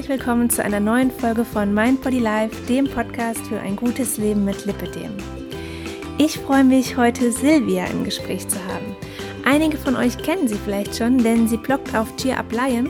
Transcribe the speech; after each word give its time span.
herzlich 0.00 0.18
willkommen 0.18 0.48
zu 0.48 0.64
einer 0.64 0.80
neuen 0.80 1.10
Folge 1.10 1.44
von 1.44 1.74
Mind 1.74 2.00
Body 2.00 2.20
Life, 2.20 2.56
dem 2.66 2.88
Podcast 2.88 3.40
für 3.46 3.60
ein 3.60 3.76
gutes 3.76 4.16
Leben 4.16 4.46
mit 4.46 4.64
Lipidem. 4.64 5.12
Ich 6.16 6.38
freue 6.38 6.64
mich, 6.64 6.96
heute 6.96 7.30
Silvia 7.30 7.84
im 7.84 8.04
Gespräch 8.04 8.48
zu 8.48 8.56
haben. 8.64 8.96
Einige 9.44 9.76
von 9.76 9.96
euch 9.96 10.16
kennen 10.16 10.48
sie 10.48 10.54
vielleicht 10.54 10.96
schon, 10.96 11.18
denn 11.18 11.48
sie 11.48 11.58
bloggt 11.58 11.94
auf 11.94 12.16
Cheer 12.16 12.38
Up 12.38 12.50
Lion 12.50 12.88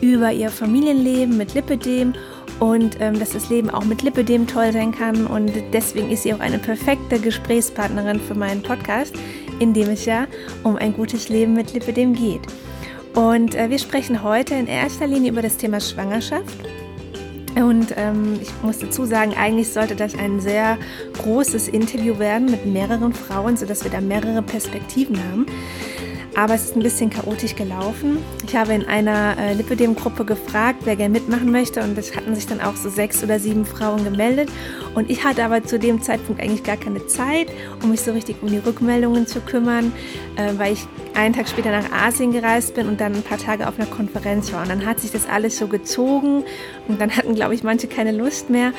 über 0.00 0.30
ihr 0.30 0.50
Familienleben 0.50 1.36
mit 1.36 1.52
Lipidem 1.54 2.14
und 2.60 2.96
ähm, 3.00 3.18
dass 3.18 3.30
das 3.30 3.50
Leben 3.50 3.68
auch 3.68 3.84
mit 3.84 4.02
Lipidem 4.02 4.46
toll 4.46 4.72
sein 4.72 4.92
kann 4.92 5.26
und 5.26 5.50
deswegen 5.72 6.12
ist 6.12 6.22
sie 6.22 6.32
auch 6.32 6.38
eine 6.40 6.60
perfekte 6.60 7.18
Gesprächspartnerin 7.18 8.20
für 8.20 8.36
meinen 8.36 8.62
Podcast, 8.62 9.16
in 9.58 9.74
dem 9.74 9.90
es 9.90 10.04
ja 10.04 10.28
um 10.62 10.76
ein 10.76 10.92
gutes 10.92 11.28
Leben 11.28 11.54
mit 11.54 11.72
Lipidem 11.72 12.14
geht. 12.14 12.42
Und 13.14 13.54
äh, 13.54 13.68
wir 13.68 13.78
sprechen 13.78 14.22
heute 14.22 14.54
in 14.54 14.66
erster 14.66 15.06
Linie 15.06 15.32
über 15.32 15.42
das 15.42 15.56
Thema 15.56 15.80
Schwangerschaft. 15.80 16.58
Und 17.54 17.94
ähm, 17.96 18.38
ich 18.40 18.50
muss 18.62 18.78
dazu 18.78 19.04
sagen, 19.04 19.34
eigentlich 19.36 19.70
sollte 19.70 19.94
das 19.94 20.14
ein 20.14 20.40
sehr 20.40 20.78
großes 21.18 21.68
Interview 21.68 22.18
werden 22.18 22.50
mit 22.50 22.64
mehreren 22.64 23.12
Frauen, 23.12 23.58
sodass 23.58 23.84
wir 23.84 23.90
da 23.90 24.00
mehrere 24.00 24.40
Perspektiven 24.40 25.18
haben 25.18 25.46
aber 26.34 26.54
es 26.54 26.64
ist 26.64 26.76
ein 26.76 26.82
bisschen 26.82 27.10
chaotisch 27.10 27.54
gelaufen. 27.54 28.18
Ich 28.46 28.56
habe 28.56 28.72
in 28.72 28.86
einer 28.86 29.36
äh, 29.38 29.54
Lipidem-Gruppe 29.54 30.24
gefragt, 30.24 30.80
wer 30.84 30.96
gerne 30.96 31.12
mitmachen 31.12 31.50
möchte 31.50 31.82
und 31.82 31.96
es 31.98 32.16
hatten 32.16 32.34
sich 32.34 32.46
dann 32.46 32.60
auch 32.60 32.76
so 32.76 32.88
sechs 32.88 33.22
oder 33.22 33.38
sieben 33.38 33.64
Frauen 33.64 34.04
gemeldet 34.04 34.48
und 34.94 35.10
ich 35.10 35.24
hatte 35.24 35.44
aber 35.44 35.62
zu 35.62 35.78
dem 35.78 36.02
Zeitpunkt 36.02 36.40
eigentlich 36.40 36.64
gar 36.64 36.76
keine 36.76 37.06
Zeit, 37.06 37.48
um 37.82 37.90
mich 37.90 38.00
so 38.00 38.12
richtig 38.12 38.36
um 38.42 38.48
die 38.48 38.58
Rückmeldungen 38.58 39.26
zu 39.26 39.40
kümmern, 39.40 39.92
äh, 40.36 40.52
weil 40.56 40.72
ich 40.72 40.86
einen 41.14 41.34
Tag 41.34 41.48
später 41.48 41.70
nach 41.70 41.92
Asien 41.92 42.32
gereist 42.32 42.74
bin 42.74 42.88
und 42.88 43.00
dann 43.00 43.14
ein 43.14 43.22
paar 43.22 43.38
Tage 43.38 43.68
auf 43.68 43.78
einer 43.78 43.88
Konferenz 43.88 44.52
war 44.52 44.62
und 44.62 44.70
dann 44.70 44.86
hat 44.86 45.00
sich 45.00 45.10
das 45.10 45.28
alles 45.28 45.58
so 45.58 45.66
gezogen 45.66 46.44
und 46.88 47.00
dann 47.00 47.16
hatten, 47.16 47.34
glaube 47.34 47.54
ich, 47.54 47.62
manche 47.62 47.86
keine 47.86 48.12
Lust 48.12 48.48
mehr 48.48 48.72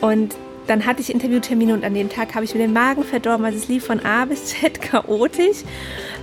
und 0.00 0.36
dann 0.68 0.84
hatte 0.84 1.00
ich 1.00 1.10
Interviewtermine 1.10 1.72
und 1.72 1.82
an 1.82 1.94
dem 1.94 2.10
Tag 2.10 2.34
habe 2.34 2.44
ich 2.44 2.54
mir 2.54 2.60
den 2.60 2.74
Magen 2.74 3.02
verdorben. 3.02 3.44
Also 3.44 3.58
es 3.58 3.68
lief 3.68 3.86
von 3.86 4.04
A 4.04 4.26
bis 4.26 4.44
Z 4.46 4.80
chaotisch. 4.82 5.64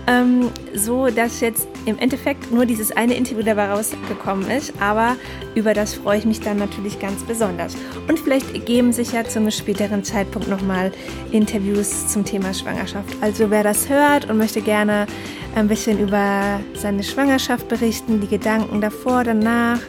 Ähm, 0.07 0.51
so 0.73 1.07
dass 1.07 1.41
jetzt 1.41 1.67
im 1.85 1.97
Endeffekt 1.97 2.51
nur 2.51 2.65
dieses 2.65 2.91
eine 2.91 3.15
Interview 3.15 3.43
dabei 3.43 3.71
rausgekommen 3.71 4.49
ist. 4.51 4.73
Aber 4.79 5.15
über 5.55 5.73
das 5.73 5.95
freue 5.95 6.19
ich 6.19 6.25
mich 6.25 6.39
dann 6.41 6.57
natürlich 6.57 6.99
ganz 6.99 7.23
besonders. 7.23 7.75
Und 8.07 8.19
vielleicht 8.19 8.53
ergeben 8.53 8.93
sich 8.93 9.13
ja 9.13 9.23
zum 9.23 9.49
späteren 9.49 10.03
Zeitpunkt 10.03 10.47
nochmal 10.47 10.91
Interviews 11.31 12.07
zum 12.07 12.23
Thema 12.23 12.53
Schwangerschaft. 12.53 13.15
Also 13.21 13.49
wer 13.49 13.63
das 13.63 13.89
hört 13.89 14.29
und 14.29 14.37
möchte 14.37 14.61
gerne 14.61 15.07
ein 15.55 15.67
bisschen 15.67 15.99
über 15.99 16.59
seine 16.73 17.03
Schwangerschaft 17.03 17.67
berichten, 17.67 18.21
die 18.21 18.27
Gedanken 18.27 18.81
davor, 18.81 19.23
danach 19.23 19.79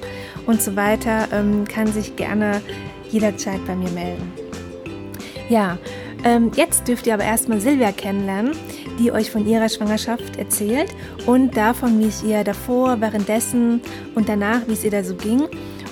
und 0.47 0.63
so 0.63 0.77
weiter, 0.77 1.29
ähm, 1.33 1.67
kann 1.67 1.89
sich 1.89 2.17
gerne 2.17 2.63
jederzeit 3.11 3.65
bei 3.67 3.75
mir 3.75 3.91
melden. 3.91 4.33
Ja, 5.49 5.79
ähm, 6.27 6.51
jetzt 6.57 6.89
dürft 6.89 7.07
ihr 7.07 7.15
aber 7.15 7.23
erstmal 7.23 7.61
Silvia 7.61 7.93
kennenlernen, 7.93 8.57
die 8.99 9.13
euch 9.13 9.31
von 9.31 9.47
ihrer 9.47 9.69
Schwangerschaft 9.69 10.37
erzählt 10.39 10.93
und 11.25 11.57
davon, 11.57 12.01
wie 12.01 12.09
es 12.09 12.25
ihr 12.25 12.43
davor, 12.43 13.01
währenddessen 13.01 13.81
und 14.17 14.29
danach, 14.29 14.63
wie 14.67 14.73
es 14.73 14.83
ihr 14.83 14.91
da 14.91 15.05
so 15.05 15.15
ging 15.15 15.45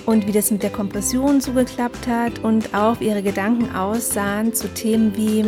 und 0.07 0.27
wie 0.27 0.33
das 0.33 0.51
mit 0.51 0.65
der 0.65 0.71
Kompression 0.71 1.41
so 1.41 1.53
geklappt 1.53 2.09
hat 2.09 2.41
und 2.41 2.75
auch 2.75 2.99
wie 2.99 3.07
ihre 3.07 3.23
Gedanken 3.23 3.73
aussahen 3.77 4.53
zu 4.53 4.67
Themen 4.75 5.17
wie, 5.17 5.45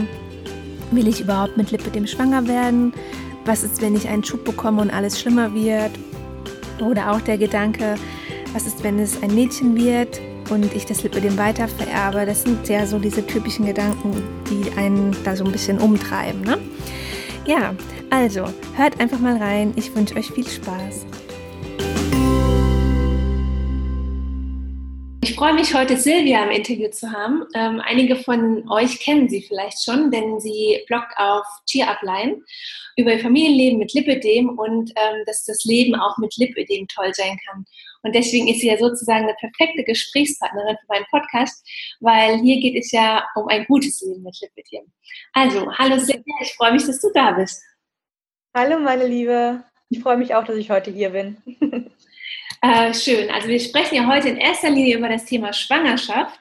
will 0.93 1.09
ich 1.09 1.21
überhaupt 1.21 1.57
mit 1.57 1.73
Lipidem 1.73 2.07
schwanger 2.07 2.47
werden? 2.47 2.93
Was 3.45 3.65
ist, 3.65 3.83
wenn 3.83 3.97
ich 3.97 4.09
einen 4.09 4.23
Schub 4.23 4.45
bekomme 4.45 4.83
und 4.83 4.91
alles 4.91 5.21
schlimmer 5.21 5.53
wird? 5.53 5.91
Oder 6.81 7.11
auch 7.11 7.21
der 7.21 7.39
Gedanke, 7.39 7.97
was 8.53 8.69
ist, 8.69 8.85
wenn 8.85 9.01
es 9.01 9.21
ein 9.21 9.35
Mädchen 9.35 9.75
wird? 9.77 10.21
Und 10.51 10.75
ich 10.75 10.87
das 10.87 11.03
Lipödem 11.03 11.37
weiter 11.39 11.69
vererbe. 11.69 12.27
Das 12.27 12.43
sind 12.43 12.69
ja 12.69 12.87
so 12.87 12.99
diese 12.99 13.27
typischen 13.27 13.67
Gedanken, 13.67 14.23
die 14.51 14.71
einen 14.79 15.17
da 15.25 15.37
so 15.37 15.45
ein 15.45 15.53
bisschen 15.53 15.79
umtreiben. 15.79 16.43
Ne? 16.43 16.59
Ja, 17.47 17.75
also 18.11 18.47
hört 18.77 19.01
einfach 19.01 19.19
mal 19.19 19.37
rein. 19.37 19.73
Ich 19.77 19.95
wünsche 19.95 20.17
euch 20.17 20.31
viel 20.31 20.47
Spaß. 20.47 21.07
Ich 25.23 25.35
freue 25.35 25.55
mich 25.55 25.75
heute 25.75 25.97
Silvia 25.97 26.45
im 26.45 26.51
Interview 26.51 26.89
zu 26.89 27.11
haben. 27.11 27.45
Ähm, 27.55 27.83
einige 27.85 28.17
von 28.17 28.69
euch 28.71 29.01
kennen 29.01 29.29
sie 29.29 29.43
vielleicht 29.43 29.83
schon, 29.83 30.11
denn 30.11 30.41
sie 30.41 30.83
bloggt 30.87 31.13
auf 31.17 31.45
Cheer 31.67 31.91
Upline 31.91 32.41
über 32.97 33.13
ihr 33.13 33.19
Familienleben 33.19 33.79
mit 33.79 33.93
Lipödem 33.93 34.49
und 34.51 34.93
ähm, 34.97 35.25
dass 35.27 35.45
das 35.45 35.65
Leben 35.65 35.95
auch 35.95 36.17
mit 36.19 36.37
Lipödem 36.37 36.87
toll 36.89 37.13
sein 37.13 37.37
kann. 37.47 37.65
Und 38.07 38.15
deswegen 38.15 38.47
ist 38.47 38.61
sie 38.61 38.69
ja 38.69 38.79
sozusagen 38.79 39.25
eine 39.25 39.35
perfekte 39.35 39.83
Gesprächspartnerin 39.83 40.77
für 40.77 40.87
meinen 40.89 41.07
Podcast, 41.11 41.69
weil 41.99 42.39
hier 42.39 42.61
geht 42.61 42.77
es 42.77 42.93
ja 42.93 43.27
um 43.35 43.49
ein 43.49 43.65
gutes 43.65 44.01
Leben 44.01 44.23
mit 44.23 44.39
Lipidem. 44.41 44.85
Also, 45.33 45.73
hallo 45.73 45.99
Silvia, 45.99 46.35
ich 46.41 46.55
freue 46.55 46.73
mich, 46.73 46.85
dass 46.85 47.01
du 47.01 47.09
da 47.13 47.33
bist. 47.33 47.61
Hallo 48.55 48.79
meine 48.79 49.09
Liebe, 49.09 49.65
ich 49.89 49.99
freue 49.99 50.19
mich 50.19 50.33
auch, 50.37 50.45
dass 50.45 50.55
ich 50.55 50.71
heute 50.71 50.93
hier 50.93 51.11
bin. 51.11 51.39
äh, 52.63 52.95
schön, 52.95 53.29
also 53.29 53.49
wir 53.49 53.59
sprechen 53.59 53.97
ja 53.97 54.07
heute 54.07 54.29
in 54.29 54.37
erster 54.37 54.71
Linie 54.71 54.99
über 54.99 55.09
das 55.09 55.25
Thema 55.25 55.53
Schwangerschaft. 55.53 56.39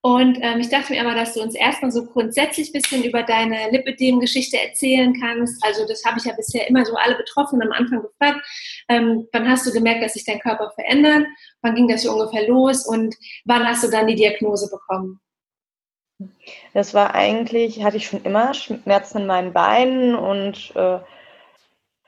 Und 0.00 0.38
ähm, 0.40 0.60
ich 0.60 0.68
dachte 0.68 0.92
mir 0.92 1.00
aber, 1.00 1.16
dass 1.16 1.34
du 1.34 1.42
uns 1.42 1.56
erstmal 1.56 1.90
so 1.90 2.06
grundsätzlich 2.06 2.68
ein 2.68 2.80
bisschen 2.80 3.02
über 3.02 3.24
deine 3.24 3.70
Lipidem-Geschichte 3.72 4.56
erzählen 4.56 5.12
kannst. 5.20 5.62
Also 5.64 5.86
das 5.88 6.04
habe 6.04 6.18
ich 6.20 6.24
ja 6.24 6.34
bisher 6.34 6.68
immer 6.68 6.86
so 6.86 6.94
alle 6.94 7.16
Betroffenen 7.16 7.66
am 7.66 7.72
Anfang 7.72 8.02
gefragt. 8.02 8.40
Ähm, 8.88 9.28
wann 9.32 9.48
hast 9.48 9.66
du 9.66 9.72
gemerkt, 9.72 10.02
dass 10.02 10.14
sich 10.14 10.24
dein 10.24 10.40
Körper 10.40 10.70
verändert? 10.70 11.26
Wann 11.62 11.74
ging 11.74 11.88
das 11.88 12.02
so 12.02 12.12
ungefähr 12.12 12.48
los? 12.48 12.86
Und 12.86 13.14
wann 13.44 13.66
hast 13.66 13.84
du 13.84 13.90
dann 13.90 14.06
die 14.06 14.14
Diagnose 14.14 14.70
bekommen? 14.70 15.20
Das 16.74 16.94
war 16.94 17.14
eigentlich, 17.14 17.84
hatte 17.84 17.96
ich 17.96 18.06
schon 18.06 18.22
immer 18.24 18.54
Schmerzen 18.54 19.18
in 19.18 19.26
meinen 19.26 19.52
Beinen 19.52 20.16
und 20.16 20.72
äh, 20.74 20.98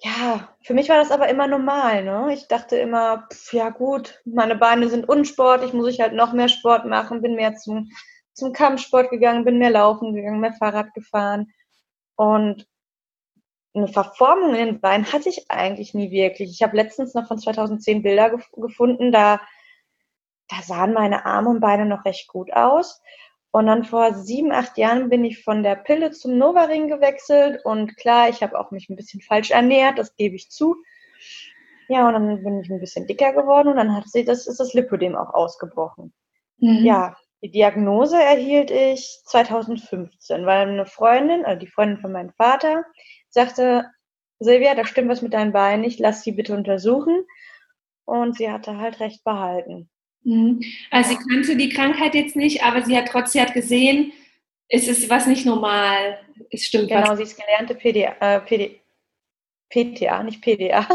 ja, 0.02 0.48
für 0.62 0.74
mich 0.74 0.88
war 0.88 0.96
das 0.96 1.10
aber 1.10 1.28
immer 1.28 1.46
normal. 1.46 2.04
Ne? 2.04 2.32
Ich 2.32 2.48
dachte 2.48 2.76
immer, 2.76 3.28
pf, 3.30 3.52
ja 3.52 3.70
gut, 3.70 4.20
meine 4.24 4.56
Beine 4.56 4.88
sind 4.88 5.08
unsportlich, 5.08 5.72
muss 5.74 5.88
ich 5.88 6.00
halt 6.00 6.14
noch 6.14 6.32
mehr 6.32 6.48
Sport 6.48 6.86
machen, 6.86 7.22
bin 7.22 7.34
mehr 7.34 7.54
zum, 7.56 7.90
zum 8.32 8.52
Kampfsport 8.52 9.10
gegangen, 9.10 9.44
bin 9.44 9.58
mehr 9.58 9.70
laufen 9.70 10.14
gegangen, 10.14 10.40
mehr 10.40 10.54
Fahrrad 10.54 10.94
gefahren. 10.94 11.52
Und 12.16 12.66
eine 13.74 13.88
Verformung 13.88 14.54
in 14.54 14.66
den 14.66 14.80
Beinen 14.80 15.12
hatte 15.12 15.28
ich 15.28 15.50
eigentlich 15.50 15.94
nie 15.94 16.10
wirklich. 16.10 16.50
Ich 16.50 16.62
habe 16.62 16.76
letztens 16.76 17.14
noch 17.14 17.28
von 17.28 17.38
2010 17.38 18.02
Bilder 18.02 18.30
gef 18.30 18.50
gefunden, 18.52 19.12
da, 19.12 19.40
da 20.48 20.62
sahen 20.62 20.92
meine 20.92 21.24
Arme 21.24 21.50
und 21.50 21.60
Beine 21.60 21.86
noch 21.86 22.04
recht 22.04 22.28
gut 22.28 22.52
aus. 22.52 23.00
Und 23.52 23.66
dann 23.66 23.84
vor 23.84 24.14
sieben, 24.14 24.52
acht 24.52 24.78
Jahren 24.78 25.08
bin 25.08 25.24
ich 25.24 25.42
von 25.42 25.62
der 25.62 25.74
Pille 25.74 26.12
zum 26.12 26.38
Novaring 26.38 26.88
gewechselt 26.88 27.64
und 27.64 27.96
klar, 27.96 28.28
ich 28.28 28.42
habe 28.42 28.58
auch 28.58 28.70
mich 28.70 28.88
ein 28.88 28.96
bisschen 28.96 29.20
falsch 29.20 29.50
ernährt, 29.50 29.98
das 29.98 30.14
gebe 30.14 30.36
ich 30.36 30.50
zu. 30.50 30.76
Ja, 31.88 32.06
und 32.06 32.12
dann 32.12 32.44
bin 32.44 32.60
ich 32.60 32.70
ein 32.70 32.78
bisschen 32.78 33.08
dicker 33.08 33.32
geworden 33.32 33.68
und 33.68 33.76
dann 33.76 33.96
hat 33.96 34.08
sie 34.08 34.24
das, 34.24 34.46
ist 34.46 34.60
das 34.60 34.72
Lipodem 34.72 35.16
auch 35.16 35.34
ausgebrochen. 35.34 36.12
Mhm. 36.58 36.84
Ja, 36.84 37.16
die 37.42 37.50
Diagnose 37.50 38.22
erhielt 38.22 38.70
ich 38.70 39.20
2015, 39.24 40.44
weil 40.44 40.68
eine 40.68 40.86
Freundin, 40.86 41.44
also 41.44 41.58
die 41.58 41.70
Freundin 41.70 41.98
von 41.98 42.12
meinem 42.12 42.32
Vater, 42.32 42.84
sagte, 43.30 43.86
Silvia, 44.38 44.74
da 44.74 44.84
stimmt 44.84 45.08
was 45.08 45.22
mit 45.22 45.32
deinen 45.32 45.52
Beinen 45.52 45.82
nicht, 45.82 46.00
lass 46.00 46.22
sie 46.22 46.32
bitte 46.32 46.54
untersuchen. 46.54 47.24
Und 48.04 48.36
sie 48.36 48.50
hatte 48.50 48.78
halt 48.78 49.00
recht 49.00 49.22
behalten. 49.24 49.88
Mhm. 50.24 50.60
Also 50.90 51.10
sie 51.10 51.16
kannte 51.16 51.56
die 51.56 51.68
Krankheit 51.68 52.14
jetzt 52.14 52.36
nicht, 52.36 52.62
aber 52.64 52.82
sie 52.82 52.96
hat 52.96 53.08
trotzdem 53.08 53.42
hat 53.42 53.54
gesehen, 53.54 54.12
es 54.68 54.88
ist 54.88 55.08
was 55.10 55.26
nicht 55.26 55.46
normal. 55.46 56.18
Es 56.50 56.64
stimmt 56.64 56.88
genau, 56.88 57.08
was. 57.08 57.18
sie 57.18 57.24
ist 57.24 57.36
gelernte 57.36 57.74
PDA, 57.74 58.16
äh, 58.20 58.40
PD, 58.40 58.80
PTA, 59.70 60.22
nicht 60.22 60.42
PDA. 60.42 60.86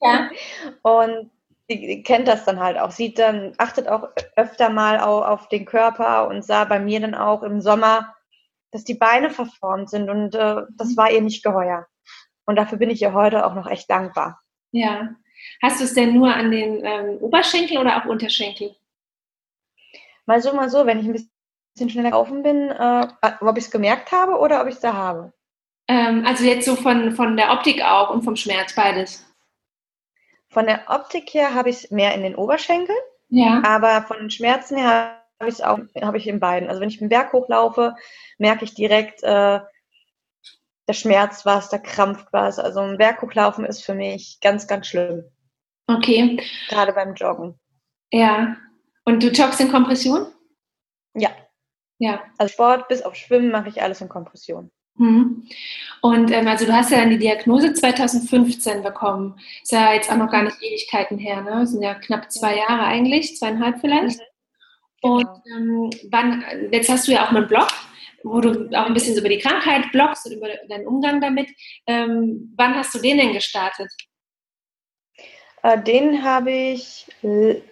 Ja. 0.00 0.30
Und 0.82 1.30
sie 1.78 2.02
kennt 2.02 2.28
das 2.28 2.44
dann 2.44 2.60
halt 2.60 2.78
auch. 2.78 2.90
Sie 2.90 3.14
dann, 3.14 3.54
achtet 3.58 3.88
auch 3.88 4.08
öfter 4.36 4.70
mal 4.70 4.98
auf, 4.98 5.24
auf 5.24 5.48
den 5.48 5.64
Körper 5.64 6.28
und 6.28 6.44
sah 6.44 6.64
bei 6.64 6.80
mir 6.80 7.00
dann 7.00 7.14
auch 7.14 7.42
im 7.42 7.60
Sommer, 7.60 8.14
dass 8.72 8.84
die 8.84 8.94
Beine 8.94 9.30
verformt 9.30 9.90
sind 9.90 10.10
und 10.10 10.34
äh, 10.34 10.62
das 10.76 10.96
war 10.96 11.10
ihr 11.10 11.22
nicht 11.22 11.42
geheuer. 11.42 11.86
Und 12.46 12.56
dafür 12.56 12.78
bin 12.78 12.90
ich 12.90 13.02
ihr 13.02 13.12
heute 13.12 13.46
auch 13.46 13.54
noch 13.54 13.68
echt 13.68 13.90
dankbar. 13.90 14.40
Ja. 14.72 15.10
Hast 15.62 15.80
du 15.80 15.84
es 15.84 15.94
denn 15.94 16.14
nur 16.14 16.34
an 16.34 16.50
den 16.50 16.84
ähm, 16.84 17.18
Oberschenkel 17.20 17.78
oder 17.78 17.96
auch 17.96 18.06
Unterschenkel? 18.06 18.74
Mal 20.26 20.42
so, 20.42 20.52
mal 20.52 20.68
so, 20.68 20.86
wenn 20.86 21.00
ich 21.00 21.06
ein 21.06 21.28
bisschen 21.74 21.90
schneller 21.90 22.10
laufen 22.10 22.42
bin, 22.42 22.68
äh, 22.70 23.08
ob 23.40 23.56
ich 23.56 23.64
es 23.64 23.70
gemerkt 23.70 24.12
habe 24.12 24.38
oder 24.38 24.60
ob 24.60 24.68
ich 24.68 24.74
es 24.74 24.80
da 24.80 24.92
habe. 24.92 25.32
Ähm, 25.88 26.24
also 26.26 26.44
jetzt 26.44 26.66
so 26.66 26.76
von, 26.76 27.12
von 27.12 27.36
der 27.36 27.52
Optik 27.52 27.82
auch 27.82 28.10
und 28.10 28.22
vom 28.22 28.36
Schmerz, 28.36 28.74
beides. 28.74 29.29
Von 30.50 30.66
der 30.66 30.82
Optik 30.88 31.32
her 31.32 31.54
habe 31.54 31.70
ich 31.70 31.84
es 31.84 31.90
mehr 31.90 32.14
in 32.14 32.22
den 32.22 32.34
Oberschenkeln, 32.34 32.98
ja. 33.28 33.62
aber 33.64 34.02
von 34.02 34.18
den 34.18 34.30
Schmerzen 34.30 34.76
her 34.76 35.22
habe 35.38 35.48
ich 35.48 35.56
es 35.56 35.60
auch 35.60 35.78
habe 36.02 36.18
ich 36.18 36.26
in 36.26 36.40
beiden. 36.40 36.68
Also 36.68 36.80
wenn 36.80 36.88
ich 36.88 36.98
den 36.98 37.08
Berg 37.08 37.32
hochlaufe, 37.32 37.94
merke 38.38 38.64
ich 38.64 38.74
direkt, 38.74 39.22
äh, 39.22 39.60
der 40.90 40.94
Schmerz 40.94 41.46
was, 41.46 41.70
der 41.70 41.78
Krampf 41.78 42.26
was. 42.32 42.58
Also 42.58 42.80
ein 42.80 42.98
Berg 42.98 43.22
hochlaufen 43.22 43.64
ist 43.64 43.84
für 43.84 43.94
mich 43.94 44.40
ganz, 44.40 44.66
ganz 44.66 44.88
schlimm. 44.88 45.24
Okay. 45.86 46.42
Gerade 46.68 46.92
beim 46.92 47.14
Joggen. 47.14 47.58
Ja. 48.10 48.56
Und 49.04 49.22
du 49.22 49.28
joggst 49.28 49.60
in 49.60 49.70
Kompression? 49.70 50.26
Ja. 51.14 51.30
Ja. 51.98 52.24
Also 52.38 52.52
Sport 52.52 52.88
bis 52.88 53.02
auf 53.02 53.14
Schwimmen 53.14 53.52
mache 53.52 53.68
ich 53.68 53.82
alles 53.82 54.00
in 54.00 54.08
Kompression. 54.08 54.72
Mhm. 54.96 55.46
Und 56.02 56.30
ähm, 56.30 56.48
also 56.48 56.66
du 56.66 56.72
hast 56.72 56.90
ja 56.90 56.98
dann 56.98 57.10
die 57.10 57.18
Diagnose 57.18 57.72
2015 57.72 58.82
bekommen. 58.82 59.38
Ist 59.62 59.72
ja 59.72 59.92
jetzt 59.92 60.10
auch 60.10 60.16
noch 60.16 60.30
gar 60.30 60.42
nicht 60.42 60.56
Ewigkeiten 60.62 61.18
her, 61.18 61.42
ne? 61.42 61.50
Das 61.60 61.70
sind 61.70 61.82
ja 61.82 61.94
knapp 61.94 62.30
zwei 62.30 62.56
Jahre 62.56 62.82
eigentlich, 62.82 63.36
zweieinhalb 63.36 63.80
vielleicht. 63.80 64.18
Mhm. 64.18 64.24
Genau. 65.02 65.14
Und 65.14 65.28
ähm, 65.56 65.90
wann, 66.10 66.44
jetzt 66.72 66.90
hast 66.90 67.08
du 67.08 67.12
ja 67.12 67.24
auch 67.24 67.30
einen 67.30 67.48
Blog, 67.48 67.68
wo 68.22 68.40
du 68.40 68.68
auch 68.78 68.86
ein 68.86 68.94
bisschen 68.94 69.14
so 69.14 69.20
über 69.20 69.28
die 69.28 69.38
Krankheit 69.38 69.90
blogst 69.92 70.26
und 70.26 70.32
über 70.32 70.48
deinen 70.68 70.86
Umgang 70.86 71.20
damit. 71.20 71.48
Ähm, 71.86 72.52
wann 72.56 72.74
hast 72.74 72.94
du 72.94 72.98
den 72.98 73.18
denn 73.18 73.32
gestartet? 73.32 73.90
Äh, 75.62 75.82
den 75.82 76.22
habe 76.22 76.50
ich, 76.50 77.06
nee, 77.22 77.62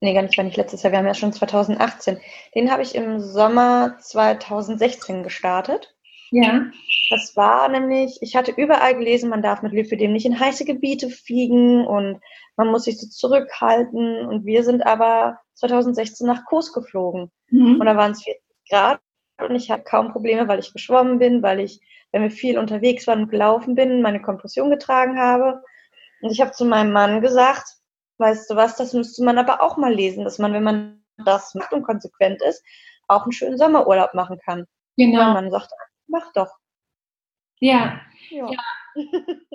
gar 0.00 0.22
nicht, 0.22 0.36
war 0.36 0.44
nicht 0.44 0.56
letztes 0.56 0.82
Jahr, 0.82 0.92
wir 0.92 0.98
haben 0.98 1.06
ja 1.06 1.14
schon 1.14 1.32
2018. 1.32 2.20
Den 2.54 2.70
habe 2.70 2.82
ich 2.82 2.94
im 2.94 3.20
Sommer 3.20 3.98
2016 4.00 5.22
gestartet. 5.22 5.95
Ja. 6.30 6.66
Das 7.10 7.36
war 7.36 7.68
nämlich, 7.68 8.18
ich 8.20 8.36
hatte 8.36 8.52
überall 8.56 8.96
gelesen, 8.96 9.30
man 9.30 9.42
darf 9.42 9.62
mit 9.62 9.72
Lymphedem 9.72 10.12
nicht 10.12 10.26
in 10.26 10.38
heiße 10.38 10.64
Gebiete 10.64 11.10
fliegen 11.10 11.86
und 11.86 12.20
man 12.56 12.68
muss 12.68 12.84
sich 12.84 13.00
so 13.00 13.06
zurückhalten. 13.08 14.26
Und 14.26 14.44
wir 14.44 14.64
sind 14.64 14.84
aber 14.84 15.38
2016 15.54 16.26
nach 16.26 16.44
Kurs 16.46 16.72
geflogen. 16.72 17.30
Mhm. 17.50 17.80
Und 17.80 17.86
da 17.86 17.96
waren 17.96 18.12
es 18.12 18.22
40 18.22 18.42
Grad 18.68 19.00
und 19.38 19.54
ich 19.54 19.70
hatte 19.70 19.84
kaum 19.84 20.12
Probleme, 20.12 20.48
weil 20.48 20.58
ich 20.58 20.72
geschwommen 20.72 21.18
bin, 21.18 21.42
weil 21.42 21.60
ich, 21.60 21.80
wenn 22.12 22.22
wir 22.22 22.30
viel 22.30 22.58
unterwegs 22.58 23.06
waren 23.06 23.22
und 23.22 23.30
gelaufen 23.30 23.74
bin, 23.74 24.02
meine 24.02 24.22
Kompression 24.22 24.70
getragen 24.70 25.18
habe. 25.18 25.62
Und 26.22 26.30
ich 26.30 26.40
habe 26.40 26.52
zu 26.52 26.64
meinem 26.64 26.92
Mann 26.92 27.20
gesagt, 27.20 27.66
weißt 28.18 28.50
du 28.50 28.56
was, 28.56 28.76
das 28.76 28.94
müsste 28.94 29.22
man 29.24 29.38
aber 29.38 29.62
auch 29.62 29.76
mal 29.76 29.92
lesen, 29.92 30.24
dass 30.24 30.38
man, 30.38 30.52
wenn 30.52 30.62
man 30.62 31.04
das 31.24 31.54
macht 31.54 31.72
und 31.72 31.82
konsequent 31.82 32.42
ist, 32.42 32.64
auch 33.08 33.22
einen 33.22 33.32
schönen 33.32 33.58
Sommerurlaub 33.58 34.14
machen 34.14 34.38
kann. 34.44 34.66
Genau. 34.96 35.20
Und 35.20 35.26
mein 35.26 35.34
Mann 35.34 35.50
sagt, 35.50 35.70
mach 36.08 36.32
doch. 36.32 36.50
Ja. 37.60 38.00
ja. 38.30 38.50
ja. 38.50 38.58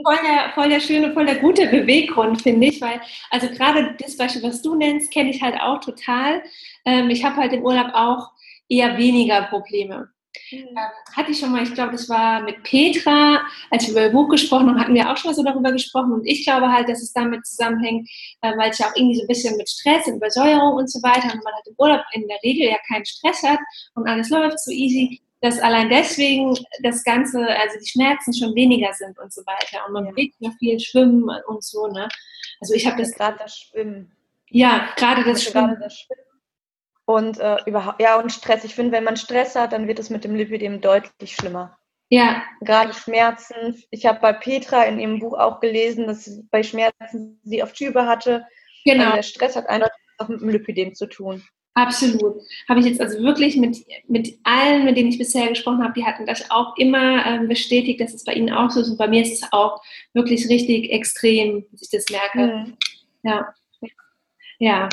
Voll 0.03 0.18
der, 0.24 0.51
voll 0.53 0.69
der 0.69 0.80
schöne, 0.80 1.13
voll 1.13 1.25
der 1.25 1.39
gute 1.39 1.68
Beweggrund, 1.68 2.42
finde 2.42 2.68
ich, 2.68 2.80
weil, 2.80 3.01
also 3.31 3.48
gerade 3.50 3.95
das 4.00 4.15
Beispiel, 4.15 4.44
was 4.44 4.62
du 4.62 4.75
nennst, 4.75 5.12
kenne 5.12 5.31
ich 5.31 5.42
halt 5.42 5.59
auch 5.59 5.80
total. 5.80 6.44
Ähm, 6.86 7.09
ich 7.09 7.24
habe 7.24 7.38
halt 7.38 7.53
im 7.53 7.63
Urlaub 7.63 7.92
auch 7.94 8.31
eher 8.69 8.98
weniger 8.98 9.44
Probleme. 9.44 10.09
Mhm. 10.51 10.59
Ähm, 10.59 10.77
hatte 11.15 11.31
ich 11.31 11.39
schon 11.39 11.51
mal, 11.51 11.63
ich 11.63 11.74
glaube, 11.74 11.94
das 11.94 12.07
war 12.07 12.42
mit 12.42 12.63
Petra, 12.63 13.42
als 13.69 13.86
wir 13.86 13.92
über 13.92 14.03
ihr 14.03 14.12
Buch 14.12 14.30
gesprochen 14.30 14.69
haben, 14.69 14.80
hatten 14.80 14.94
wir 14.94 15.09
auch 15.12 15.18
schon 15.18 15.31
mal 15.31 15.36
so 15.36 15.44
darüber 15.44 15.71
gesprochen. 15.71 16.13
Und 16.13 16.25
ich 16.25 16.45
glaube 16.45 16.71
halt, 16.71 16.88
dass 16.88 17.01
es 17.01 17.13
damit 17.13 17.45
zusammenhängt, 17.45 18.09
äh, 18.42 18.56
weil 18.57 18.69
es 18.69 18.77
ja 18.77 18.88
auch 18.88 18.95
irgendwie 18.95 19.15
so 19.15 19.24
ein 19.24 19.27
bisschen 19.27 19.57
mit 19.57 19.69
Stress 19.69 20.07
und 20.07 20.15
Übersäuerung 20.15 20.75
und 20.75 20.89
so 20.89 21.01
weiter, 21.01 21.33
und 21.33 21.44
man 21.44 21.53
halt 21.53 21.68
im 21.68 21.75
Urlaub 21.77 22.01
in 22.13 22.27
der 22.27 22.39
Regel 22.44 22.69
ja 22.69 22.77
keinen 22.88 23.06
Stress 23.06 23.44
hat 23.44 23.59
und 23.95 24.07
alles 24.07 24.30
läuft 24.30 24.59
so 24.59 24.71
easy, 24.71 25.21
dass 25.42 25.60
allein 25.60 25.90
deswegen 25.90 26.56
das 26.84 27.04
Ganze, 27.04 27.40
also 27.40 27.80
die 27.80 27.88
Schmerzen 27.88 28.34
schon 28.34 28.56
weniger 28.56 28.94
sind 28.94 29.18
und 29.20 29.34
so 29.34 29.42
weiter. 29.42 29.86
Und 29.88 29.94
man 29.94 30.06
ja. 30.06 30.12
bewegt 30.12 30.36
ja 30.40 30.52
viel 30.60 30.80
Schwimmen 30.80 31.30
und 31.48 31.64
so, 31.64 31.88
ne? 31.88 32.08
Also 32.60 32.76
ich 32.76 32.86
habe 32.86 32.98
das. 32.98 33.12
Gerade 33.14 33.38
das 33.40 33.58
Schwimmen. 33.58 34.16
Ja, 34.50 34.90
gerade 34.96 35.24
das, 35.24 35.44
Schwimmen. 35.44 35.78
das 35.80 36.00
Schwimmen. 36.00 36.22
Und 37.06 37.40
äh, 37.40 37.58
überhaupt, 37.66 38.02
ja, 38.02 38.20
und 38.20 38.32
Stress. 38.32 38.64
Ich 38.64 38.76
finde, 38.76 38.92
wenn 38.92 39.04
man 39.04 39.18
Stress 39.18 39.56
hat, 39.56 39.74
dann 39.74 39.88
wird 39.88 40.00
es 40.00 40.10
mit 40.10 40.24
dem 40.24 40.36
Lipidem 40.36 40.80
deutlich 40.80 41.36
schlimmer. 41.36 41.78
Ja. 42.10 42.44
Gerade 42.62 42.94
Schmerzen. 42.94 43.84
Ich 43.90 44.06
habe 44.06 44.20
bei 44.20 44.34
Petra 44.34 44.84
in 44.84 45.00
ihrem 45.00 45.20
Buch 45.20 45.34
auch 45.34 45.60
gelesen, 45.60 46.08
dass 46.08 46.26
sie 46.26 46.44
bei 46.52 46.62
Schmerzen 46.62 47.40
sie 47.44 47.64
auf 47.64 47.74
Tübe 47.74 48.06
hatte. 48.06 48.46
Genau. 48.86 49.06
Also 49.06 49.16
der 49.16 49.24
Stress 49.24 49.56
hat 49.56 49.68
eindeutig 49.68 49.96
auch 50.20 50.28
mit 50.28 50.42
dem 50.42 50.50
Lipidem 50.50 50.94
zu 50.94 51.08
tun. 51.08 51.44
Absolut. 51.74 52.42
Habe 52.68 52.82
ich 52.82 52.86
jetzt 52.86 53.00
also 53.00 53.20
wirklich 53.20 53.56
mit, 53.56 53.78
mit 54.10 54.38
allen, 54.44 54.84
mit 54.84 54.98
denen 54.98 55.10
ich 55.10 55.18
bisher 55.18 55.48
gesprochen 55.48 55.82
habe, 55.82 55.94
die 55.94 56.06
hatten 56.06 56.26
das 56.26 56.52
auch 56.52 56.76
immer 56.78 57.26
ähm, 57.26 57.48
bestätigt, 57.48 58.02
dass 58.02 58.14
es 58.14 58.26
bei 58.26 58.34
ihnen 58.34 58.52
auch 58.52 58.70
so 58.70 58.82
ist. 58.82 58.90
Und 58.90 58.98
bei 58.98 59.08
mir 59.08 59.22
ist 59.22 59.42
es 59.42 59.54
auch 59.54 59.82
wirklich 60.14 60.50
richtig 60.50 60.92
extrem, 60.92 61.66
dass 61.72 61.84
ich 61.84 61.90
das 61.90 62.06
merke. 62.10 62.56
Mhm. 62.56 62.78
Ja. 63.24 63.54
Ja. 64.60 64.90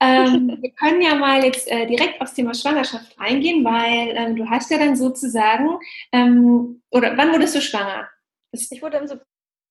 ähm, 0.00 0.58
wir 0.60 0.72
können 0.72 1.00
ja 1.00 1.14
mal 1.14 1.44
jetzt 1.44 1.70
äh, 1.70 1.86
direkt 1.86 2.20
aufs 2.20 2.34
Thema 2.34 2.54
Schwangerschaft 2.54 3.14
eingehen, 3.18 3.64
weil 3.64 4.14
ähm, 4.16 4.36
du 4.36 4.50
hast 4.50 4.70
ja 4.70 4.78
dann 4.78 4.96
sozusagen, 4.96 5.78
ähm, 6.12 6.82
oder 6.90 7.16
wann 7.16 7.32
wurdest 7.32 7.54
du 7.54 7.60
schwanger? 7.60 8.08
Ich 8.52 8.82
wurde 8.82 8.98
im 8.98 9.06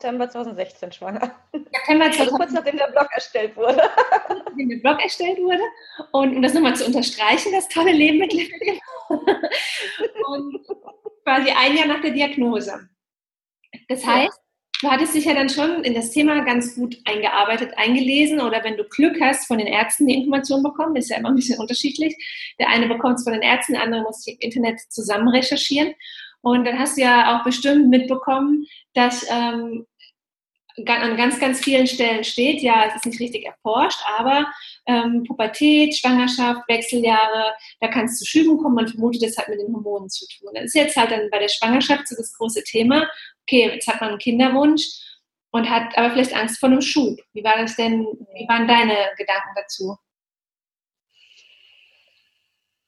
September 0.02 0.30
2016 0.30 0.94
schwanger. 0.94 1.36
September 1.52 2.10
2016. 2.10 2.22
Also 2.22 2.36
kurz 2.38 2.52
nachdem 2.54 2.78
der 2.78 2.88
Blog 2.88 3.08
erstellt 3.12 3.58
wurde. 3.58 3.82
Nachdem 4.30 4.70
der 4.70 4.78
Blog 4.78 5.04
erstellt 5.04 5.38
wurde. 5.40 5.62
Und 6.14 6.38
um 6.38 6.42
das 6.42 6.54
nochmal 6.54 6.76
zu 6.78 6.86
unterstreichen, 6.86 7.52
das 7.52 7.68
tolle 7.68 7.92
Leben 7.92 8.20
mit 8.20 8.32
Lipidem. 8.32 8.80
Und 9.10 10.66
quasi 11.26 11.52
ein 11.52 11.76
Jahr 11.76 11.88
nach 11.88 12.00
der 12.00 12.12
Diagnose. 12.12 12.88
Das 13.90 14.06
heißt, 14.06 14.40
du 14.82 14.90
hattest 14.90 15.16
dich 15.16 15.26
ja 15.26 15.34
dann 15.34 15.50
schon 15.50 15.84
in 15.84 15.94
das 15.94 16.12
Thema 16.12 16.46
ganz 16.46 16.76
gut 16.76 16.98
eingearbeitet, 17.04 17.74
eingelesen 17.76 18.40
oder 18.40 18.64
wenn 18.64 18.78
du 18.78 18.86
Glück 18.86 19.20
hast, 19.20 19.48
von 19.48 19.58
den 19.58 19.68
Ärzten 19.68 20.08
die 20.08 20.16
Information 20.16 20.64
bekommen, 20.64 20.96
ist 20.96 21.10
ja 21.10 21.18
immer 21.18 21.30
ein 21.30 21.36
bisschen 21.36 21.60
unterschiedlich. 21.60 22.16
Der 22.58 22.70
eine 22.70 22.88
bekommt 22.88 23.16
es 23.16 23.26
von 23.26 23.34
den 23.34 23.42
Ärzten, 23.42 23.74
der 23.74 23.84
andere 23.84 24.04
muss 24.04 24.24
sich 24.24 24.36
im 24.36 24.40
Internet 24.40 24.80
zusammen 24.80 25.28
recherchieren. 25.28 25.94
Und 26.42 26.66
dann 26.66 26.80
hast 26.80 26.98
du 26.98 27.02
ja 27.02 27.38
auch 27.38 27.44
bestimmt 27.44 27.90
mitbekommen, 27.90 28.66
dass 28.94 29.26
ähm, 29.30 29.86
an 30.88 31.18
ganz, 31.18 31.40
ganz 31.40 31.60
vielen 31.60 31.88
Stellen 31.88 32.24
steht, 32.24 32.62
ja, 32.62 32.86
es 32.86 32.96
ist 32.96 33.06
nicht 33.06 33.20
richtig 33.20 33.46
erforscht, 33.46 34.00
aber 34.18 34.48
ähm, 34.86 35.24
Pubertät, 35.28 35.96
Schwangerschaft, 35.96 36.62
Wechseljahre, 36.68 37.54
da 37.80 37.88
kann 37.88 38.06
es 38.06 38.18
zu 38.18 38.26
Schüben 38.26 38.58
kommen. 38.58 38.76
Man 38.76 38.88
vermutet, 38.88 39.24
das 39.24 39.38
hat 39.38 39.50
mit 39.50 39.60
den 39.60 39.74
Hormonen 39.74 40.10
zu 40.10 40.26
tun. 40.28 40.52
Das 40.54 40.66
ist 40.66 40.76
jetzt 40.76 40.96
halt 40.96 41.12
dann 41.12 41.30
bei 41.32 41.40
der 41.40 41.50
Schwangerschaft 41.50 42.08
so 42.08 42.16
das 42.16 42.34
große 42.34 42.64
Thema. 42.64 43.10
Okay, 43.44 43.70
jetzt 43.74 43.88
hat 43.88 44.00
man 44.02 44.12
einen 44.12 44.20
Kinderwunsch 44.20 44.84
und 45.52 45.70
hat 45.70 45.98
aber 45.98 46.12
vielleicht 46.12 46.36
Angst 46.36 46.60
vor 46.60 46.70
einem 46.70 46.82
Schub. 46.82 47.20
Wie 47.34 47.44
war 47.44 47.58
das 47.58 47.76
denn, 47.76 48.06
wie 48.34 48.48
waren 48.48 48.68
deine 48.68 48.96
Gedanken 49.18 49.50
dazu? 49.56 49.98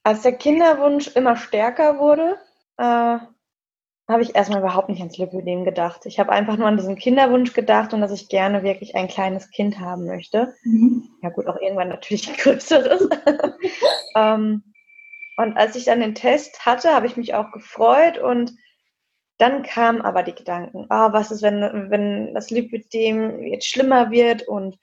Als 0.04 0.22
der 0.22 0.34
Kinderwunsch 0.34 1.08
immer 1.10 1.36
stärker 1.36 2.00
wurde, 2.00 2.40
äh, 2.78 3.20
habe 4.12 4.24
ich 4.24 4.36
erstmal 4.36 4.60
überhaupt 4.60 4.90
nicht 4.90 5.00
ans 5.00 5.18
Lipödem 5.18 5.66
gedacht. 5.66 6.06
Ich 6.06 6.20
habe 6.20 6.32
einfach 6.32 6.58
nur 6.58 6.68
an 6.68 6.78
diesen 6.78 6.96
Kinderwunsch 6.96 7.54
gedacht 7.54 7.94
und 7.94 8.02
dass 8.02 8.12
ich 8.12 8.30
gerne 8.30 8.64
wirklich 8.64 8.96
ein 8.96 9.08
kleines 9.08 9.50
Kind 9.50 9.80
haben 9.80 10.06
möchte. 10.06 10.54
Mhm. 10.64 11.10
Ja 11.22 11.30
gut, 11.30 11.48
auch 11.48 11.60
irgendwann 11.60 11.90
natürlich 11.90 12.28
ein 12.30 12.36
größeres. 12.36 13.10
ähm, 14.16 14.64
und 15.38 15.58
als 15.58 15.76
ich 15.76 15.86
dann 15.86 16.02
den 16.02 16.16
Test 16.16 16.66
hatte, 16.66 16.94
habe 16.94 17.08
ich 17.08 17.18
mich 17.18 17.34
auch 17.34 17.52
gefreut 17.52 18.18
und 18.18 18.54
dann 19.38 19.64
kamen 19.64 20.02
aber 20.02 20.22
die 20.22 20.36
Gedanken, 20.36 20.86
ah, 20.90 21.14
was 21.14 21.32
ist, 21.32 21.42
wenn, 21.42 21.90
wenn 21.90 22.34
das 22.36 22.52
Lipödem 22.52 23.42
jetzt 23.42 23.68
schlimmer 23.68 24.12
wird 24.12 24.48
und 24.48 24.78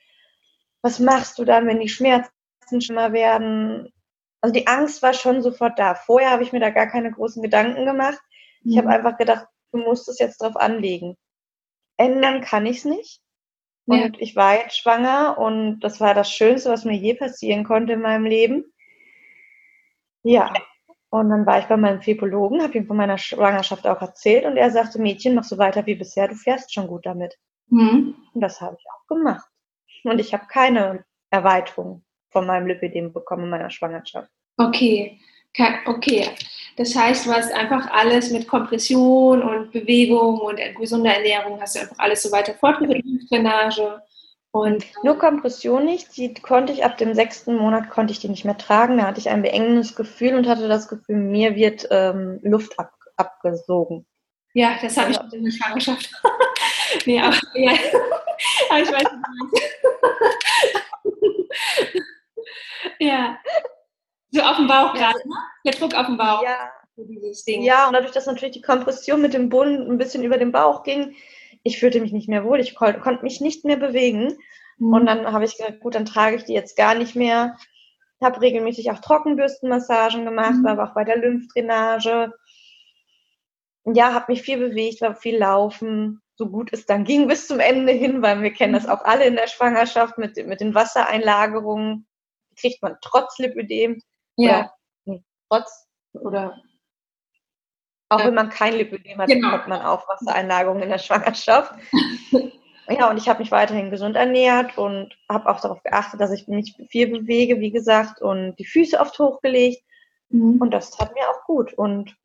was 0.83 0.99
machst 0.99 1.39
du 1.39 1.45
dann, 1.45 1.67
wenn 1.67 1.79
die 1.79 1.89
Schmerzen 1.89 2.33
schlimmer 2.81 3.13
werden? 3.13 3.93
Also 4.41 4.53
die 4.53 4.67
Angst 4.67 5.03
war 5.03 5.15
schon 5.15 5.43
sofort 5.43 5.79
da. 5.79 5.95
Vorher 5.95 6.31
habe 6.31 6.43
ich 6.43 6.53
mir 6.53 6.61
da 6.61 6.71
gar 6.71 6.87
keine 6.87 7.13
großen 7.13 7.43
Gedanken 7.43 7.85
gemacht. 7.85 8.21
Ich 8.65 8.75
mhm. 8.75 8.79
habe 8.79 8.89
einfach 8.89 9.17
gedacht, 9.19 9.47
du 9.73 9.79
musst 9.79 10.09
es 10.09 10.19
jetzt 10.19 10.43
drauf 10.43 10.57
anlegen. 10.57 11.17
Ändern 11.97 12.41
kann 12.41 12.67
ich 12.67 12.79
es 12.79 12.85
nicht. 12.85 13.21
Und 13.87 13.99
ja. 13.99 14.11
ich 14.19 14.37
war 14.37 14.57
jetzt 14.57 14.77
schwanger 14.77 15.39
und 15.39 15.81
das 15.81 15.99
war 15.99 16.13
das 16.13 16.31
Schönste, 16.31 16.71
was 16.71 16.85
mir 16.85 16.97
je 16.97 17.15
passieren 17.15 17.65
konnte 17.65 17.95
in 17.95 18.03
meinem 18.03 18.27
Leben. 18.27 18.65
Ja. 20.23 20.53
Und 21.11 21.31
dann 21.31 21.47
war 21.47 21.59
ich 21.59 21.65
bei 21.67 21.79
meinem 21.79 22.03
Philologen, 22.03 22.63
habe 22.63 22.77
ihm 22.77 22.87
von 22.87 22.99
meiner 22.99 23.17
Schwangerschaft 23.17 23.87
auch 23.87 24.03
erzählt 24.03 24.45
und 24.45 24.59
er 24.59 24.71
sagte, 24.71 25.01
Mädchen, 25.01 25.35
mach 25.35 25.45
so 25.45 25.57
weiter 25.57 25.87
wie 25.87 25.95
bisher, 25.95 26.29
du 26.29 26.35
fährst 26.35 26.75
schon 26.75 26.87
gut 26.87 27.07
damit. 27.07 27.39
Mhm. 27.69 28.15
Und 28.35 28.41
das 28.43 28.61
habe 28.61 28.77
ich 28.79 28.85
auch 28.91 29.07
gemacht. 29.07 29.49
Und 30.05 30.19
ich 30.21 30.35
habe 30.35 30.47
keine 30.49 31.05
Erweiterung 31.31 32.05
von 32.31 32.47
meinem 32.47 32.67
Lipidem 32.67 33.15
bekommen 33.15 33.45
in 33.45 33.51
meiner 33.51 33.71
Schwangerschaft. 33.71 34.31
Okay, 34.59 35.19
okay. 35.87 36.31
Das 36.77 36.95
heißt, 36.95 37.27
du 37.27 37.33
hast 37.33 37.53
einfach 37.53 37.91
alles 37.91 38.31
mit 38.31 38.47
Kompression 38.47 39.43
und 39.43 39.73
Bewegung 39.73 40.39
und 40.39 40.61
gesunder 40.77 41.13
Ernährung, 41.13 41.61
hast 41.61 41.75
du 41.75 41.81
einfach 41.81 41.99
alles 41.99 42.23
so 42.23 42.31
weiter 42.31 42.55
fortgeführt, 42.55 43.05
Drainage. 43.29 44.01
Und 44.53 44.87
nur 45.03 45.19
Kompression 45.19 45.85
nicht, 45.85 46.17
die 46.17 46.33
konnte 46.35 46.73
ich 46.73 46.85
ab 46.85 46.97
dem 46.97 47.15
sechsten 47.15 47.57
Monat 47.57 47.91
konnte 47.91 48.13
ich 48.13 48.21
die 48.21 48.29
nicht 48.29 48.45
mehr 48.45 48.57
tragen. 48.57 48.99
Da 48.99 49.07
hatte 49.07 49.21
ich 49.21 49.29
ein 49.29 49.43
beengendes 49.43 49.95
Gefühl 49.95 50.35
und 50.37 50.47
hatte 50.47 50.69
das 50.69 50.89
Gefühl, 50.89 51.17
mir 51.17 51.55
wird 51.55 51.87
ähm, 51.91 52.39
Luft 52.43 52.79
ab, 52.79 52.93
abgesogen. 53.17 54.07
Ja, 54.55 54.79
das 54.81 54.97
habe 54.97 55.11
ich 55.11 55.21
auch 55.21 55.33
in 55.33 55.45
der 55.45 55.53
Schwangerschaft. 55.53 56.11
nee, 57.07 57.21
aber, 57.21 57.37
ja. 57.55 57.73
aber 58.71 58.81
ich 58.81 58.93
weiß 58.93 59.05
nicht. 59.13 59.63
ja. 63.01 63.39
So 64.31 64.43
auf 64.43 64.57
dem 64.57 64.67
Bauch 64.67 64.95
ja. 64.95 65.13
gerade, 65.13 65.29
ne? 65.29 65.35
Der 65.65 65.73
Druck 65.73 65.95
auf 65.95 66.07
dem 66.07 66.17
Bauch. 66.17 66.43
Ja. 66.43 66.71
Ja, 67.63 67.87
und 67.87 67.93
dadurch, 67.93 68.11
dass 68.11 68.27
natürlich 68.27 68.55
die 68.55 68.63
Kompression 68.63 69.23
mit 69.23 69.33
dem 69.33 69.49
Bund 69.49 69.89
ein 69.89 69.99
bisschen 69.99 70.25
über 70.25 70.37
den 70.37 70.51
Bauch 70.51 70.83
ging, 70.83 71.15
ich 71.63 71.79
fühlte 71.79 72.01
mich 72.01 72.13
nicht 72.13 72.29
mehr 72.29 72.45
wohl, 72.45 72.59
ich 72.61 72.75
konnte 72.75 73.23
mich 73.23 73.41
nicht 73.41 73.65
mehr 73.65 73.77
bewegen. 73.77 74.37
Mhm. 74.79 74.93
Und 74.93 75.07
dann 75.07 75.33
habe 75.33 75.45
ich 75.45 75.57
gesagt, 75.57 75.81
gut, 75.81 75.95
dann 75.95 76.07
trage 76.07 76.37
ich 76.37 76.45
die 76.45 76.55
jetzt 76.55 76.77
gar 76.77 76.95
nicht 76.95 77.15
mehr. 77.15 77.57
habe 78.21 78.41
regelmäßig 78.41 78.91
auch 78.91 78.99
Trockenbürstenmassagen 78.99 80.25
gemacht, 80.25 80.57
mhm. 80.57 80.65
war 80.65 80.91
auch 80.91 80.95
bei 80.95 81.05
der 81.05 81.19
Lymphdrainage. 81.19 82.33
Ja, 83.85 84.13
habe 84.13 84.33
mich 84.33 84.43
viel 84.43 84.59
bewegt, 84.59 85.01
war 85.01 85.15
viel 85.15 85.39
laufen, 85.39 86.21
so 86.35 86.49
gut 86.49 86.73
es 86.73 86.85
dann 86.85 87.05
ging 87.05 87.27
bis 87.27 87.47
zum 87.47 87.59
Ende 87.61 87.93
hin, 87.93 88.23
weil 88.23 88.43
wir 88.43 88.53
kennen 88.53 88.75
das 88.75 88.85
mhm. 88.85 88.91
auch 88.91 89.05
alle 89.05 89.25
in 89.25 89.37
der 89.37 89.47
Schwangerschaft 89.47 90.19
mit, 90.19 90.37
mit 90.47 90.61
den 90.61 90.75
Wassereinlagerungen. 90.75 92.07
Kriegt 92.57 92.83
man 92.83 92.97
trotz 93.01 93.39
Lipödem. 93.39 94.03
Ja. 94.39 94.73
Oder, 95.05 95.21
trotz 95.51 95.89
oder 96.15 96.63
auch 98.09 98.21
ja. 98.21 98.27
wenn 98.27 98.35
man 98.35 98.49
kein 98.49 98.75
Lipödem 98.75 99.19
hat, 99.19 99.29
genau. 99.29 99.51
bekommt 99.51 99.69
man 99.69 99.83
auch 99.83 100.09
Wassereinlagerungen 100.09 100.83
in 100.83 100.89
der 100.89 100.99
Schwangerschaft. 100.99 101.75
ja, 102.89 103.11
und 103.11 103.19
ich 103.19 103.29
habe 103.29 103.41
mich 103.41 103.51
weiterhin 103.51 103.91
gesund 103.91 104.17
ernährt 104.17 104.79
und 104.79 105.15
habe 105.29 105.49
auch 105.51 105.61
darauf 105.61 105.83
geachtet, 105.83 106.21
dass 106.21 106.33
ich 106.33 106.49
mich 106.49 106.75
viel 106.89 107.09
bewege, 107.09 107.61
wie 107.61 107.71
gesagt, 107.71 108.23
und 108.23 108.57
die 108.57 108.65
Füße 108.65 108.99
oft 108.99 109.19
hochgelegt. 109.19 109.83
Mhm. 110.31 110.59
Und 110.61 110.73
das 110.73 110.91
tat 110.91 111.13
mir 111.15 111.29
auch 111.29 111.45
gut. 111.45 111.75
Und 111.75 112.17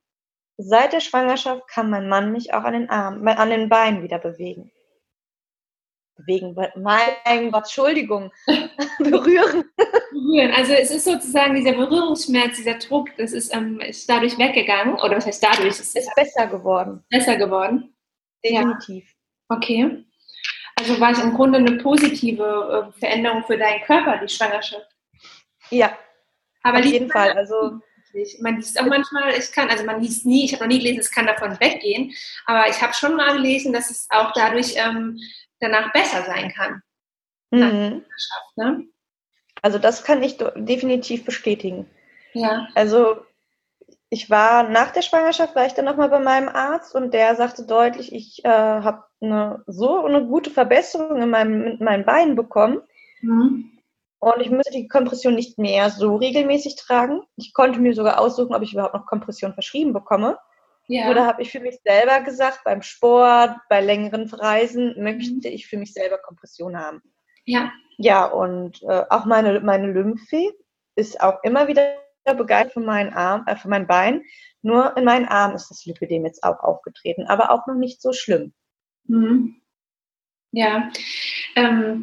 seit 0.57 0.93
der 0.93 1.01
Schwangerschaft 1.01 1.67
kann 1.67 1.89
mein 1.89 2.07
Mann 2.07 2.31
mich 2.31 2.53
auch 2.53 2.63
an 2.63 2.73
den 2.73 2.89
Armen, 2.89 3.27
an 3.27 3.49
den 3.49 3.67
Beinen 3.67 4.03
wieder 4.03 4.19
bewegen. 4.19 4.71
Bewegen, 6.15 6.55
mein 6.75 7.51
Gott, 7.51 7.63
Entschuldigung, 7.63 8.31
berühren. 8.99 9.65
Berühren, 10.33 10.51
also 10.51 10.73
es 10.73 10.91
ist 10.91 11.05
sozusagen 11.05 11.55
dieser 11.55 11.73
Berührungsschmerz, 11.73 12.57
dieser 12.57 12.75
Druck, 12.75 13.09
das 13.17 13.33
ist, 13.33 13.53
ähm, 13.53 13.79
ist 13.79 14.09
dadurch 14.09 14.37
weggegangen, 14.37 14.95
oder 14.95 15.17
was 15.17 15.25
heißt 15.25 15.43
dadurch? 15.43 15.79
Es 15.79 15.95
ist 15.95 16.15
besser 16.15 16.47
geworden. 16.47 17.03
Besser 17.09 17.37
geworden? 17.37 17.95
Definitiv. 18.43 19.05
Ja. 19.49 19.55
Okay. 19.57 20.05
Also 20.75 20.99
war 20.99 21.11
es 21.11 21.19
im 21.19 21.33
Grunde 21.33 21.59
eine 21.59 21.77
positive 21.77 22.91
äh, 22.95 22.99
Veränderung 22.99 23.43
für 23.43 23.57
deinen 23.57 23.83
Körper, 23.83 24.17
die 24.17 24.33
Schwangerschaft? 24.33 24.87
Ja, 25.69 25.97
aber 26.63 26.79
auf 26.79 26.85
jeden 26.85 27.09
Fall. 27.09 27.31
Also 27.33 27.79
man 28.41 28.57
liest 28.57 28.79
auch 28.79 28.85
manchmal, 28.85 29.33
ich 29.37 29.51
kann, 29.51 29.69
also 29.69 29.85
man 29.85 30.01
liest 30.01 30.25
nie, 30.25 30.45
ich 30.45 30.53
habe 30.53 30.63
noch 30.63 30.69
nie 30.69 30.79
gelesen, 30.79 30.99
es 30.99 31.11
kann 31.11 31.25
davon 31.25 31.59
weggehen, 31.59 32.13
aber 32.45 32.69
ich 32.69 32.81
habe 32.81 32.93
schon 32.93 33.15
mal 33.15 33.33
gelesen, 33.33 33.73
dass 33.73 33.89
es 33.89 34.07
auch 34.09 34.33
dadurch 34.33 34.75
ähm, 34.75 35.19
danach 35.59 35.91
besser 35.93 36.23
sein 36.23 36.51
kann. 36.53 36.81
Mhm. 37.51 38.05
Ne? 38.55 38.87
Also 39.63 39.79
das 39.79 40.03
kann 40.03 40.21
ich 40.21 40.37
definitiv 40.55 41.25
bestätigen. 41.25 41.89
Ja. 42.33 42.67
Also 42.75 43.17
ich 44.09 44.29
war 44.29 44.69
nach 44.69 44.91
der 44.91 45.01
Schwangerschaft, 45.01 45.55
war 45.55 45.65
ich 45.65 45.73
dann 45.73 45.85
nochmal 45.85 46.09
bei 46.09 46.19
meinem 46.19 46.49
Arzt 46.49 46.93
und 46.93 47.13
der 47.13 47.35
sagte 47.35 47.65
deutlich, 47.65 48.13
ich 48.13 48.45
äh, 48.45 48.49
habe 48.49 49.05
eine, 49.21 49.63
so 49.65 50.05
eine 50.05 50.25
gute 50.27 50.51
Verbesserung 50.51 51.21
in 51.21 51.29
meinem, 51.29 51.63
in 51.63 51.83
meinen 51.83 52.05
Beinen 52.05 52.35
bekommen. 52.35 52.81
Mhm. 53.21 53.71
Und 54.19 54.41
ich 54.41 54.49
müsste 54.49 54.71
die 54.71 54.87
Kompression 54.87 55.33
nicht 55.33 55.57
mehr 55.57 55.89
so 55.89 56.15
regelmäßig 56.15 56.75
tragen. 56.75 57.21
Ich 57.37 57.53
konnte 57.53 57.79
mir 57.79 57.93
sogar 57.93 58.19
aussuchen, 58.19 58.53
ob 58.53 58.61
ich 58.61 58.73
überhaupt 58.73 58.93
noch 58.93 59.05
Kompression 59.05 59.53
verschrieben 59.53 59.93
bekomme. 59.93 60.37
Ja. 60.87 61.09
Oder 61.09 61.25
habe 61.25 61.41
ich 61.41 61.51
für 61.51 61.61
mich 61.61 61.79
selber 61.83 62.21
gesagt, 62.21 62.61
beim 62.65 62.81
Sport, 62.81 63.55
bei 63.69 63.81
längeren 63.81 64.29
Reisen 64.29 65.01
möchte 65.01 65.31
mhm. 65.31 65.41
ich 65.43 65.67
für 65.67 65.77
mich 65.77 65.93
selber 65.93 66.17
Kompression 66.17 66.77
haben. 66.77 67.01
Ja. 67.45 67.71
Ja, 67.97 68.25
und 68.25 68.81
äh, 68.83 69.03
auch 69.09 69.25
meine, 69.25 69.59
meine 69.61 69.91
Lymphe 69.91 70.53
ist 70.95 71.19
auch 71.21 71.43
immer 71.43 71.67
wieder 71.67 71.97
begeistert 72.25 72.73
von 72.73 72.85
meinen 72.85 73.13
Arm, 73.13 73.43
äh, 73.47 73.55
von 73.55 73.69
meinen 73.69 73.87
Beinen. 73.87 74.23
Nur 74.61 74.95
in 74.95 75.03
meinen 75.03 75.27
Armen 75.27 75.55
ist 75.55 75.69
das 75.69 75.85
Lipidem 75.85 76.25
jetzt 76.25 76.43
auch 76.43 76.59
aufgetreten, 76.59 77.25
aber 77.27 77.51
auch 77.51 77.67
noch 77.67 77.75
nicht 77.75 78.01
so 78.01 78.13
schlimm. 78.13 78.53
Mhm. 79.05 79.61
Ja, 80.51 80.89
ähm, 81.55 82.01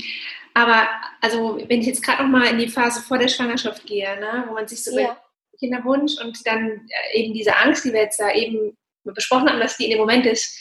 aber 0.54 0.88
also 1.20 1.59
wenn 1.68 1.80
ich 1.80 1.87
jetzt 1.87 2.02
gerade 2.02 2.25
noch 2.25 2.30
mal 2.30 2.47
in 2.49 2.59
die 2.59 2.68
Phase 2.68 3.00
vor 3.00 3.16
der 3.18 3.28
Schwangerschaft 3.28 3.87
gehe, 3.87 4.18
ne, 4.18 4.44
wo 4.49 4.54
man 4.54 4.66
sich 4.66 4.82
so 4.85 4.99
ja. 4.99 5.16
Kinderwunsch 5.59 6.20
und 6.23 6.44
dann 6.47 6.87
äh, 7.12 7.18
eben 7.18 7.32
diese 7.32 7.56
Angst, 7.56 7.85
die 7.85 7.92
wir 7.92 8.02
jetzt 8.02 8.20
da 8.20 8.32
eben 8.32 8.76
besprochen 9.04 9.49
haben, 9.49 9.61
dass 9.61 9.76
die 9.76 9.85
in 9.85 9.90
dem 9.90 10.00
Moment 10.00 10.26
des, 10.26 10.59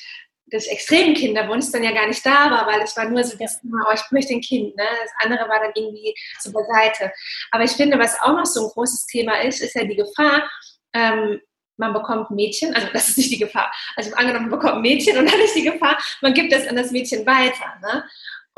des 0.51 0.67
extremen 0.67 1.13
Kinderwunschs 1.13 1.71
dann 1.71 1.83
ja 1.83 1.91
gar 1.91 2.07
nicht 2.07 2.25
da 2.25 2.51
war, 2.51 2.67
weil 2.67 2.81
es 2.81 2.95
war 2.97 3.09
nur 3.09 3.23
so 3.23 3.37
das 3.37 3.61
Thema, 3.61 3.85
oh, 3.89 3.93
ich 3.93 4.01
möchte 4.11 4.33
ein 4.33 4.41
Kind. 4.41 4.75
Ne? 4.75 4.83
Das 5.01 5.11
andere 5.23 5.47
war 5.49 5.59
dann 5.59 5.71
irgendwie 5.75 6.13
so 6.39 6.51
beiseite. 6.51 7.11
Aber 7.51 7.63
ich 7.63 7.71
finde, 7.71 7.99
was 7.99 8.19
auch 8.21 8.33
noch 8.33 8.45
so 8.45 8.65
ein 8.65 8.71
großes 8.71 9.05
Thema 9.05 9.41
ist, 9.41 9.61
ist 9.61 9.75
ja 9.75 9.83
die 9.83 9.95
Gefahr, 9.95 10.49
ähm, 10.93 11.39
man 11.77 11.93
bekommt 11.93 12.29
Mädchen, 12.31 12.75
also 12.75 12.87
das 12.91 13.09
ist 13.09 13.17
nicht 13.17 13.31
die 13.31 13.39
Gefahr, 13.39 13.71
also 13.95 14.13
angenommen, 14.15 14.49
man 14.49 14.59
bekommt 14.59 14.81
Mädchen 14.81 15.17
und 15.17 15.31
dann 15.31 15.39
ist 15.39 15.55
die 15.55 15.63
Gefahr, 15.63 15.97
man 16.21 16.33
gibt 16.33 16.51
das 16.51 16.67
an 16.67 16.75
das 16.75 16.91
Mädchen 16.91 17.25
weiter. 17.25 17.79
Ne? 17.81 18.03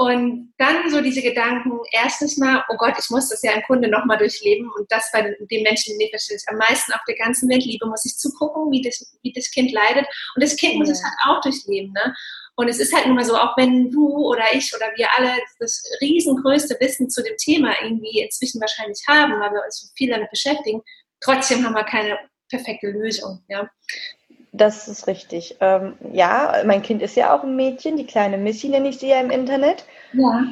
Und 0.01 0.51
dann 0.57 0.89
so 0.89 0.99
diese 0.99 1.21
Gedanken, 1.21 1.79
erstens 1.91 2.35
mal, 2.37 2.63
oh 2.69 2.75
Gott, 2.75 2.95
ich 2.97 3.07
muss 3.11 3.29
das 3.29 3.43
ja 3.43 3.51
im 3.51 3.61
Grunde 3.61 3.87
nochmal 3.87 4.17
durchleben 4.17 4.67
und 4.75 4.91
das 4.91 5.07
bei 5.13 5.21
den 5.21 5.61
Menschen, 5.61 5.95
die 5.99 6.09
ich 6.11 6.43
am 6.47 6.57
meisten 6.57 6.91
auf 6.93 7.01
der 7.07 7.17
ganzen 7.17 7.47
Welt 7.49 7.63
liebe, 7.63 7.85
muss 7.85 8.03
ich 8.03 8.17
zugucken, 8.17 8.71
wie 8.71 8.81
das, 8.81 9.15
wie 9.21 9.31
das 9.31 9.51
Kind 9.51 9.71
leidet. 9.71 10.07
Und 10.33 10.43
das 10.43 10.55
Kind 10.55 10.79
muss 10.79 10.89
es 10.89 11.03
halt 11.03 11.13
auch 11.27 11.39
durchleben. 11.41 11.93
Ne? 11.93 12.15
Und 12.55 12.67
es 12.67 12.79
ist 12.79 12.95
halt 12.95 13.05
nun 13.05 13.15
mal 13.15 13.25
so, 13.25 13.37
auch 13.37 13.55
wenn 13.57 13.91
du 13.91 14.07
oder 14.25 14.45
ich 14.53 14.73
oder 14.75 14.87
wir 14.95 15.07
alle 15.15 15.37
das 15.59 15.83
riesengrößte 16.01 16.77
Wissen 16.79 17.07
zu 17.07 17.21
dem 17.21 17.37
Thema 17.37 17.75
irgendwie 17.83 18.21
inzwischen 18.21 18.59
wahrscheinlich 18.59 19.03
haben, 19.07 19.33
weil 19.33 19.51
wir 19.51 19.63
uns 19.63 19.81
so 19.81 19.87
viel 19.95 20.09
damit 20.09 20.31
beschäftigen, 20.31 20.81
trotzdem 21.19 21.63
haben 21.63 21.75
wir 21.75 21.83
keine 21.83 22.17
perfekte 22.49 22.87
Lösung. 22.87 23.45
Ja? 23.49 23.69
Das 24.51 24.87
ist 24.87 25.07
richtig. 25.07 25.57
Ähm, 25.61 25.95
ja, 26.11 26.61
mein 26.65 26.81
Kind 26.81 27.01
ist 27.01 27.15
ja 27.15 27.33
auch 27.33 27.43
ein 27.43 27.55
Mädchen, 27.55 27.95
die 27.95 28.05
kleine 28.05 28.37
Missy 28.37 28.67
nenne 28.67 28.89
ich 28.89 28.99
sie 28.99 29.07
ja 29.07 29.19
im 29.21 29.31
Internet. 29.31 29.85
Ja. 30.13 30.45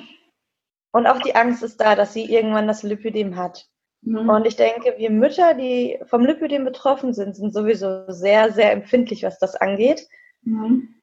Und 0.91 1.06
auch 1.06 1.20
die 1.20 1.36
Angst 1.36 1.63
ist 1.63 1.79
da, 1.82 1.96
dass 1.96 2.13
sie 2.13 2.24
irgendwann 2.24 2.68
das 2.68 2.84
Lipödem 2.84 3.36
hat. 3.36 3.68
Mhm. 4.01 4.29
Und 4.29 4.48
ich 4.48 4.56
denke, 4.56 4.96
wir 4.98 5.10
Mütter, 5.12 5.53
die 5.53 6.00
vom 6.06 6.25
Lipödem 6.25 6.63
betroffen 6.63 7.13
sind, 7.13 7.36
sind 7.36 7.53
sowieso 7.53 8.10
sehr, 8.12 8.53
sehr 8.53 8.72
empfindlich, 8.72 9.24
was 9.24 9.38
das 9.38 9.56
angeht. 9.56 10.08
Mhm. 10.44 10.96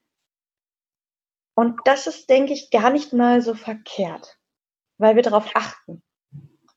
Und 1.55 1.79
das 1.85 2.07
ist, 2.07 2.29
denke 2.29 2.53
ich, 2.53 2.71
gar 2.71 2.89
nicht 2.89 3.13
mal 3.13 3.41
so 3.41 3.53
verkehrt, 3.53 4.37
weil 4.97 5.15
wir 5.15 5.23
darauf 5.23 5.55
achten. 5.55 6.01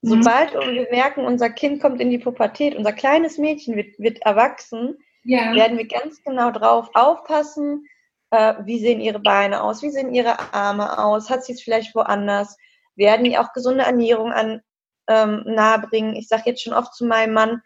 Mhm. 0.02 0.22
Sobald 0.22 0.52
wir 0.52 0.88
merken, 0.90 1.24
unser 1.24 1.50
Kind 1.50 1.80
kommt 1.80 2.00
in 2.00 2.10
die 2.10 2.18
Pubertät, 2.18 2.74
unser 2.76 2.92
kleines 2.92 3.38
Mädchen 3.38 3.76
wird, 3.76 3.98
wird 3.98 4.22
erwachsen, 4.22 4.98
ja. 5.24 5.54
werden 5.54 5.78
wir 5.78 5.86
ganz 5.86 6.22
genau 6.22 6.50
drauf 6.50 6.90
aufpassen, 6.94 7.86
äh, 8.30 8.54
wie 8.64 8.78
sehen 8.78 9.00
ihre 9.00 9.20
Beine 9.20 9.62
aus, 9.62 9.82
wie 9.82 9.90
sehen 9.90 10.14
ihre 10.14 10.52
Arme 10.54 10.98
aus, 10.98 11.30
hat 11.30 11.44
sie 11.44 11.52
es 11.52 11.62
vielleicht 11.62 11.94
woanders, 11.94 12.56
werden 12.96 13.24
die 13.24 13.38
auch 13.38 13.52
gesunde 13.52 13.84
Ernährung 13.84 14.32
an, 14.32 14.62
ähm, 15.08 15.42
nahebringen. 15.46 16.14
Ich 16.14 16.28
sage 16.28 16.44
jetzt 16.46 16.62
schon 16.62 16.72
oft 16.72 16.94
zu 16.94 17.04
meinem 17.04 17.34
Mann, 17.34 17.62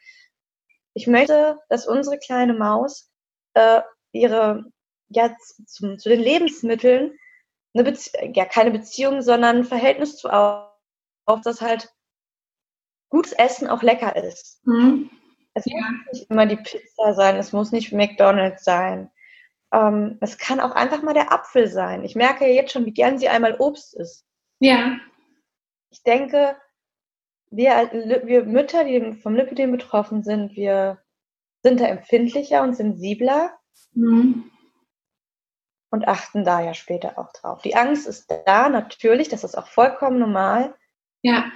ich 0.94 1.06
möchte, 1.06 1.58
dass 1.68 1.86
unsere 1.86 2.18
kleine 2.18 2.54
Maus 2.54 3.10
äh, 3.54 3.80
ihre, 4.12 4.64
ja, 5.08 5.36
zum, 5.66 5.98
zu 5.98 6.08
den 6.08 6.20
Lebensmitteln, 6.20 7.18
eine 7.74 7.84
Bezie 7.84 8.32
ja, 8.34 8.44
keine 8.44 8.70
Beziehung, 8.70 9.20
sondern 9.20 9.58
ein 9.58 9.64
Verhältnis 9.64 10.16
zu 10.16 10.32
auf, 10.32 11.40
dass 11.42 11.60
halt 11.60 11.92
gutes 13.10 13.32
Essen 13.32 13.68
auch 13.68 13.82
lecker 13.82 14.14
ist. 14.16 14.64
Mhm. 14.66 15.10
Es 15.54 15.64
ja. 15.66 15.76
muss 15.76 16.12
nicht 16.12 16.30
immer 16.30 16.46
die 16.46 16.56
Pizza 16.56 17.14
sein, 17.14 17.36
es 17.36 17.52
muss 17.52 17.72
nicht 17.72 17.92
McDonald's 17.92 18.64
sein. 18.64 19.10
Ähm, 19.72 20.18
es 20.20 20.38
kann 20.38 20.60
auch 20.60 20.72
einfach 20.72 21.02
mal 21.02 21.14
der 21.14 21.32
Apfel 21.32 21.68
sein. 21.68 22.04
Ich 22.04 22.16
merke 22.16 22.46
ja 22.46 22.52
jetzt 22.52 22.72
schon, 22.72 22.86
wie 22.86 22.92
gern 22.92 23.18
sie 23.18 23.28
einmal 23.28 23.56
Obst 23.58 23.94
isst. 23.94 24.26
Ja. 24.58 24.98
Ich 25.90 26.02
denke, 26.02 26.56
wir, 27.50 27.90
wir 28.24 28.44
Mütter, 28.44 28.84
die 28.84 29.14
vom 29.14 29.36
Lipidem 29.36 29.70
betroffen 29.70 30.24
sind, 30.24 30.56
wir 30.56 31.00
sind 31.62 31.80
da 31.80 31.86
empfindlicher 31.86 32.62
und 32.62 32.74
sensibler 32.74 33.56
mhm. 33.92 34.50
und 35.90 36.08
achten 36.08 36.44
da 36.44 36.60
ja 36.60 36.74
später 36.74 37.18
auch 37.18 37.32
drauf. 37.32 37.62
Die 37.62 37.76
Angst 37.76 38.08
ist 38.08 38.30
da, 38.46 38.68
natürlich, 38.68 39.28
das 39.28 39.44
ist 39.44 39.56
auch 39.56 39.68
vollkommen 39.68 40.18
normal. 40.18 40.74
Ja. 41.22 41.50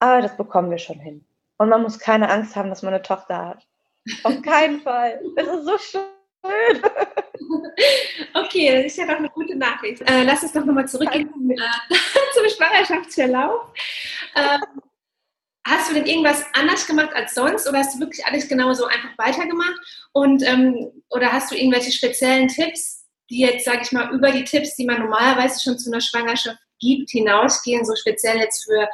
Aber 0.00 0.22
das 0.22 0.36
bekommen 0.36 0.70
wir 0.70 0.78
schon 0.78 0.98
hin. 0.98 1.27
Und 1.58 1.68
man 1.68 1.82
muss 1.82 1.98
keine 1.98 2.30
Angst 2.30 2.56
haben, 2.56 2.70
dass 2.70 2.82
man 2.82 2.94
eine 2.94 3.02
Tochter 3.02 3.46
hat. 3.46 3.66
Auf 4.22 4.40
keinen 4.42 4.80
Fall. 4.82 5.20
Es 5.36 5.46
ist 5.46 5.64
so 5.64 5.78
schön. 5.78 6.02
Okay, 8.34 8.74
das 8.76 8.92
ist 8.92 8.98
ja 8.98 9.06
doch 9.06 9.16
eine 9.16 9.28
gute 9.30 9.56
Nachricht. 9.56 10.02
Äh, 10.02 10.24
lass 10.24 10.42
uns 10.42 10.52
doch 10.52 10.64
nochmal 10.64 10.88
zurückgehen 10.88 11.28
äh, 11.50 11.56
zum 12.34 12.48
Schwangerschaftsverlauf. 12.48 13.72
Ähm, 14.34 14.60
hast 15.66 15.90
du 15.90 15.94
denn 15.94 16.06
irgendwas 16.06 16.44
anders 16.52 16.86
gemacht 16.86 17.10
als 17.14 17.34
sonst 17.34 17.68
oder 17.68 17.78
hast 17.78 17.94
du 17.94 18.00
wirklich 18.00 18.24
alles 18.26 18.48
genauso 18.48 18.86
einfach 18.86 19.16
weitergemacht? 19.18 20.08
Und, 20.12 20.42
ähm, 20.42 20.90
oder 21.10 21.32
hast 21.32 21.50
du 21.50 21.56
irgendwelche 21.56 21.92
speziellen 21.92 22.48
Tipps, 22.48 23.06
die 23.30 23.40
jetzt, 23.40 23.64
sage 23.64 23.82
ich 23.82 23.92
mal, 23.92 24.12
über 24.12 24.30
die 24.30 24.44
Tipps, 24.44 24.76
die 24.76 24.84
man 24.84 25.00
normalerweise 25.00 25.60
schon 25.62 25.78
zu 25.78 25.90
einer 25.90 26.00
Schwangerschaft 26.00 26.58
gibt, 26.80 27.10
hinausgehen, 27.10 27.84
so 27.84 27.94
speziell 27.96 28.38
jetzt 28.38 28.64
für 28.64 28.88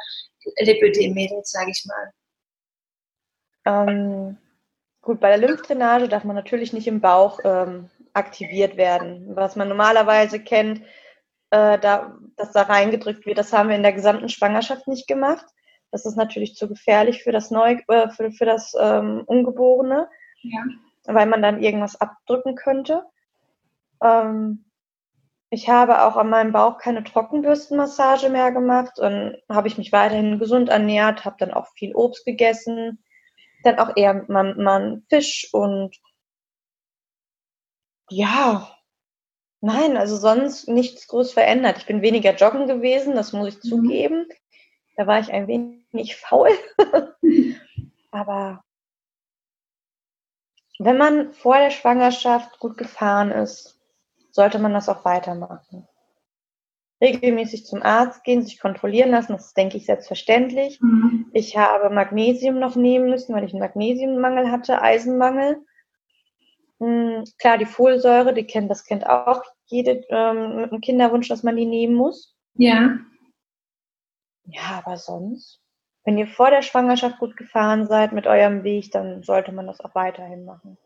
Lipödem-Mädels, 0.59 1.51
sage 1.51 1.71
ich 1.71 1.85
mal? 1.85 2.11
Ähm, 3.65 4.37
gut, 5.01 5.19
bei 5.19 5.29
der 5.29 5.37
Lymphdrainage 5.37 6.07
darf 6.07 6.23
man 6.23 6.35
natürlich 6.35 6.73
nicht 6.73 6.87
im 6.87 7.01
Bauch 7.01 7.39
ähm, 7.43 7.89
aktiviert 8.13 8.77
werden. 8.77 9.35
Was 9.35 9.55
man 9.55 9.67
normalerweise 9.67 10.39
kennt, 10.39 10.81
äh, 11.49 11.79
da, 11.79 12.17
dass 12.37 12.51
da 12.51 12.63
reingedrückt 12.63 13.25
wird, 13.25 13.37
das 13.37 13.53
haben 13.53 13.69
wir 13.69 13.75
in 13.75 13.83
der 13.83 13.93
gesamten 13.93 14.29
Schwangerschaft 14.29 14.87
nicht 14.87 15.07
gemacht. 15.07 15.45
Das 15.91 16.05
ist 16.05 16.15
natürlich 16.15 16.55
zu 16.55 16.67
gefährlich 16.67 17.23
für 17.23 17.31
das 17.31 17.51
Neu 17.51 17.77
äh, 17.87 18.09
für, 18.09 18.31
für 18.31 18.45
das 18.45 18.75
ähm, 18.79 19.23
Ungeborene, 19.25 20.09
ja. 20.41 20.63
weil 21.05 21.25
man 21.25 21.41
dann 21.41 21.61
irgendwas 21.61 21.99
abdrücken 21.99 22.55
könnte. 22.55 23.03
Ähm, 24.03 24.65
ich 25.49 25.69
habe 25.69 26.03
auch 26.03 26.17
an 26.17 26.29
meinem 26.29 26.51
Bauch 26.51 26.79
keine 26.79 27.03
Trockenbürstenmassage 27.03 28.29
mehr 28.29 28.51
gemacht. 28.51 28.93
Dann 28.97 29.37
habe 29.49 29.67
ich 29.67 29.77
mich 29.77 29.91
weiterhin 29.91 30.39
gesund 30.39 30.69
ernährt, 30.69 31.23
habe 31.23 31.37
dann 31.39 31.53
auch 31.53 31.67
viel 31.75 31.95
Obst 31.95 32.25
gegessen, 32.25 32.99
dann 33.65 33.79
auch 33.79 33.95
eher 33.95 34.25
mal, 34.27 34.55
mal 34.55 35.01
Fisch 35.09 35.49
und 35.51 35.95
ja, 38.09 38.71
nein, 39.61 39.97
also 39.97 40.17
sonst 40.17 40.67
nichts 40.67 41.07
groß 41.07 41.33
verändert. 41.33 41.77
Ich 41.79 41.85
bin 41.85 42.01
weniger 42.01 42.35
joggen 42.35 42.67
gewesen, 42.67 43.15
das 43.15 43.33
muss 43.33 43.47
ich 43.49 43.63
mhm. 43.63 43.67
zugeben. 43.67 44.27
Da 44.95 45.07
war 45.07 45.19
ich 45.19 45.31
ein 45.31 45.47
wenig 45.47 46.15
faul. 46.17 46.49
Aber 48.11 48.63
wenn 50.79 50.97
man 50.97 51.33
vor 51.33 51.57
der 51.57 51.71
Schwangerschaft 51.71 52.59
gut 52.59 52.77
gefahren 52.77 53.31
ist, 53.31 53.79
sollte 54.31 54.59
man 54.59 54.73
das 54.73 54.89
auch 54.89 55.05
weitermachen. 55.05 55.87
Regelmäßig 57.01 57.65
zum 57.65 57.83
Arzt 57.83 58.23
gehen, 58.23 58.41
sich 58.41 58.59
kontrollieren 58.59 59.11
lassen, 59.11 59.33
das 59.33 59.47
ist, 59.47 59.57
denke 59.57 59.77
ich, 59.77 59.85
selbstverständlich. 59.85 60.79
Mhm. 60.81 61.29
Ich 61.33 61.57
habe 61.57 61.93
Magnesium 61.93 62.59
noch 62.59 62.75
nehmen 62.75 63.09
müssen, 63.09 63.35
weil 63.35 63.43
ich 63.43 63.51
einen 63.51 63.59
Magnesiummangel 63.59 64.49
hatte, 64.49 64.81
Eisenmangel. 64.81 65.57
Mhm, 66.79 67.23
klar, 67.37 67.57
die 67.57 67.65
Folsäure, 67.65 68.33
die 68.33 68.45
kennt, 68.45 68.69
das 68.69 68.85
kennt 68.85 69.07
auch 69.07 69.43
jede 69.65 70.03
ähm, 70.09 70.57
mit 70.57 70.71
einem 70.71 70.81
Kinderwunsch, 70.81 71.27
dass 71.27 71.43
man 71.43 71.55
die 71.55 71.65
nehmen 71.65 71.95
muss. 71.95 72.35
Ja. 72.55 72.99
Ja, 74.45 74.83
aber 74.85 74.97
sonst, 74.97 75.61
wenn 76.03 76.17
ihr 76.17 76.27
vor 76.27 76.51
der 76.51 76.61
Schwangerschaft 76.61 77.17
gut 77.17 77.35
gefahren 77.35 77.87
seid 77.87 78.13
mit 78.13 78.27
eurem 78.27 78.63
Weg, 78.63 78.91
dann 78.91 79.23
sollte 79.23 79.51
man 79.51 79.67
das 79.67 79.81
auch 79.81 79.95
weiterhin 79.95 80.45
machen. 80.45 80.77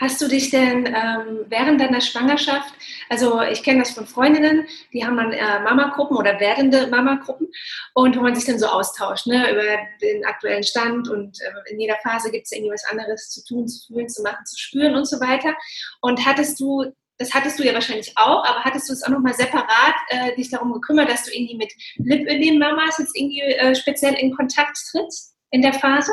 Hast 0.00 0.20
du 0.22 0.28
dich 0.28 0.50
denn 0.50 0.86
ähm, 0.86 1.44
während 1.48 1.78
deiner 1.78 2.00
Schwangerschaft, 2.00 2.72
also 3.10 3.42
ich 3.42 3.62
kenne 3.62 3.80
das 3.80 3.90
von 3.90 4.06
Freundinnen, 4.06 4.66
die 4.94 5.04
haben 5.04 5.18
dann 5.18 5.32
äh, 5.32 5.60
Mama-Gruppen 5.60 6.16
oder 6.16 6.40
werdende 6.40 6.86
Mama-Gruppen 6.86 7.48
und 7.92 8.16
wo 8.16 8.22
man 8.22 8.34
sich 8.34 8.46
dann 8.46 8.58
so 8.58 8.66
austauscht, 8.66 9.26
ne, 9.26 9.50
über 9.52 9.62
den 10.00 10.24
aktuellen 10.24 10.62
Stand 10.62 11.10
und 11.10 11.38
äh, 11.42 11.72
in 11.72 11.80
jeder 11.80 11.96
Phase 12.02 12.30
gibt 12.30 12.46
es 12.46 12.52
irgendwie 12.52 12.72
was 12.72 12.84
anderes 12.90 13.28
zu 13.28 13.44
tun, 13.44 13.68
zu 13.68 13.86
fühlen, 13.86 14.08
zu 14.08 14.22
machen, 14.22 14.46
zu 14.46 14.58
spüren 14.58 14.94
und 14.94 15.04
so 15.04 15.20
weiter. 15.20 15.54
Und 16.00 16.24
hattest 16.24 16.58
du 16.60 16.86
das 17.18 17.34
hattest 17.34 17.58
du 17.58 17.64
ja 17.64 17.74
wahrscheinlich 17.74 18.14
auch, 18.16 18.42
aber 18.46 18.64
hattest 18.64 18.88
du 18.88 18.94
es 18.94 19.02
auch 19.02 19.10
nochmal 19.10 19.34
separat 19.34 19.94
äh, 20.08 20.34
dich 20.36 20.50
darum 20.50 20.72
gekümmert, 20.72 21.10
dass 21.10 21.24
du 21.24 21.30
irgendwie 21.30 21.56
mit 21.56 21.70
Lipödem-Mamas 21.96 22.96
jetzt 22.98 23.14
irgendwie 23.14 23.42
äh, 23.42 23.74
speziell 23.74 24.14
in 24.14 24.34
Kontakt 24.34 24.78
trittst 24.90 25.36
in 25.50 25.60
der 25.60 25.74
Phase? 25.74 26.12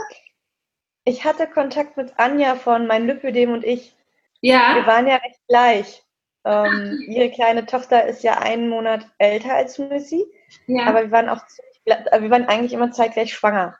Ich 1.07 1.23
hatte 1.23 1.47
Kontakt 1.47 1.95
mit 1.95 2.19
Anja 2.19 2.55
von 2.55 2.85
Mein 2.85 3.07
Lipödem 3.07 3.53
und 3.53 3.63
ich. 3.63 3.95
Ja. 4.41 4.75
Wir 4.75 4.85
waren 4.87 5.07
ja 5.07 5.15
recht 5.15 5.39
gleich. 5.47 6.03
Ähm, 6.43 7.01
ihre 7.07 7.31
kleine 7.31 7.65
Tochter 7.65 8.05
ist 8.05 8.23
ja 8.23 8.39
einen 8.39 8.67
Monat 8.67 9.07
älter 9.17 9.55
als 9.55 9.79
Missy. 9.79 10.25
Ja. 10.65 10.87
Aber 10.87 11.03
wir 11.03 11.11
waren 11.11 11.29
auch 11.29 11.39
ziemlich, 11.47 11.81
äh, 11.85 12.21
wir 12.21 12.29
waren 12.29 12.49
eigentlich 12.49 12.73
immer 12.73 12.91
zeitgleich 12.91 13.33
schwanger. 13.33 13.77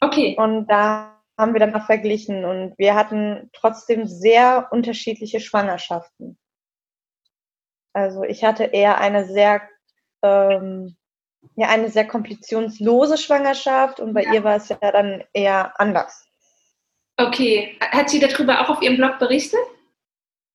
Okay. 0.00 0.36
Und 0.38 0.66
da 0.68 1.20
haben 1.36 1.52
wir 1.52 1.60
dann 1.60 1.72
mal 1.72 1.82
verglichen 1.82 2.46
und 2.46 2.78
wir 2.78 2.94
hatten 2.94 3.50
trotzdem 3.52 4.06
sehr 4.06 4.68
unterschiedliche 4.70 5.40
Schwangerschaften. 5.40 6.38
Also 7.92 8.22
ich 8.22 8.42
hatte 8.42 8.64
eher 8.64 9.02
eine 9.02 9.26
sehr, 9.26 9.60
ähm, 10.22 10.96
ja, 11.56 11.68
eine 11.68 11.90
sehr 11.90 12.08
komplikationslose 12.08 13.18
Schwangerschaft 13.18 14.00
und 14.00 14.14
bei 14.14 14.22
ja. 14.22 14.32
ihr 14.32 14.44
war 14.44 14.56
es 14.56 14.70
ja 14.70 14.78
dann 14.80 15.24
eher 15.34 15.78
anders. 15.78 16.26
Okay. 17.16 17.78
Hat 17.80 18.10
sie 18.10 18.20
darüber 18.20 18.60
auch 18.60 18.68
auf 18.70 18.82
ihrem 18.82 18.96
Blog 18.96 19.18
berichtet? 19.18 19.60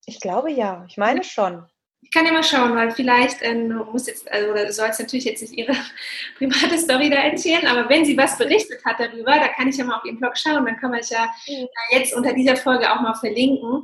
Ich 0.06 0.19
glaube 0.19 0.52
ja. 0.52 0.86
Ich 0.88 0.98
meine 0.98 1.24
schon. 1.24 1.65
Ich 2.02 2.12
kann 2.12 2.26
ja 2.26 2.32
mal 2.32 2.43
schauen, 2.43 2.76
weil 2.76 2.91
vielleicht 2.91 3.41
ähm, 3.41 3.76
muss 3.91 4.08
jetzt, 4.08 4.32
also 4.32 4.52
oder 4.52 4.72
soll 4.72 4.88
es 4.88 5.00
natürlich 5.00 5.26
jetzt 5.26 5.41
nicht 5.41 5.54
ihre 5.54 5.76
private 6.38 6.78
Story 6.78 7.10
da 7.10 7.17
erzählen, 7.17 7.67
aber 7.67 7.89
wenn 7.89 8.06
sie 8.06 8.17
was 8.17 8.38
berichtet 8.38 8.84
hat 8.86 9.00
darüber, 9.00 9.34
da 9.36 9.50
kann 9.50 9.67
ich 9.67 9.78
ja 9.78 9.84
mal 9.84 9.98
auf 9.98 10.06
ihren 10.06 10.17
Blog 10.17 10.38
schauen, 10.38 10.65
dann 10.65 10.78
kann 10.78 10.91
man 10.91 11.02
es 11.02 11.10
ja 11.10 11.28
mhm. 11.48 11.67
jetzt 11.91 12.15
unter 12.15 12.34
dieser 12.34 12.56
Folge 12.56 12.91
auch 12.91 13.02
mal 13.02 13.15
verlinken 13.15 13.84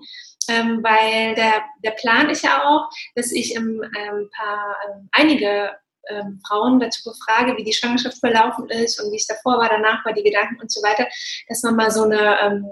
ähm, 0.49 0.83
weil 0.83 1.35
der, 1.35 1.63
der 1.83 1.91
Plan 1.91 2.29
ist 2.29 2.43
ja 2.43 2.63
auch, 2.63 2.89
dass 3.15 3.31
ich 3.31 3.55
ähm, 3.55 3.81
ein 3.83 4.29
paar, 4.29 4.75
ähm, 4.88 5.09
einige 5.11 5.71
ähm, 6.09 6.41
Frauen 6.47 6.79
dazu 6.79 7.09
befrage, 7.09 7.57
wie 7.57 7.63
die 7.63 7.73
Schwangerschaft 7.73 8.19
verlaufen 8.19 8.69
ist 8.69 9.01
und 9.01 9.11
wie 9.11 9.17
es 9.17 9.27
davor 9.27 9.57
war, 9.57 9.69
danach 9.69 10.05
war, 10.05 10.13
die 10.13 10.23
Gedanken 10.23 10.59
und 10.61 10.71
so 10.71 10.81
weiter, 10.81 11.07
dass 11.47 11.63
man 11.63 11.75
mal 11.75 11.91
so 11.91 12.03
eine 12.03 12.39
ähm, 12.41 12.65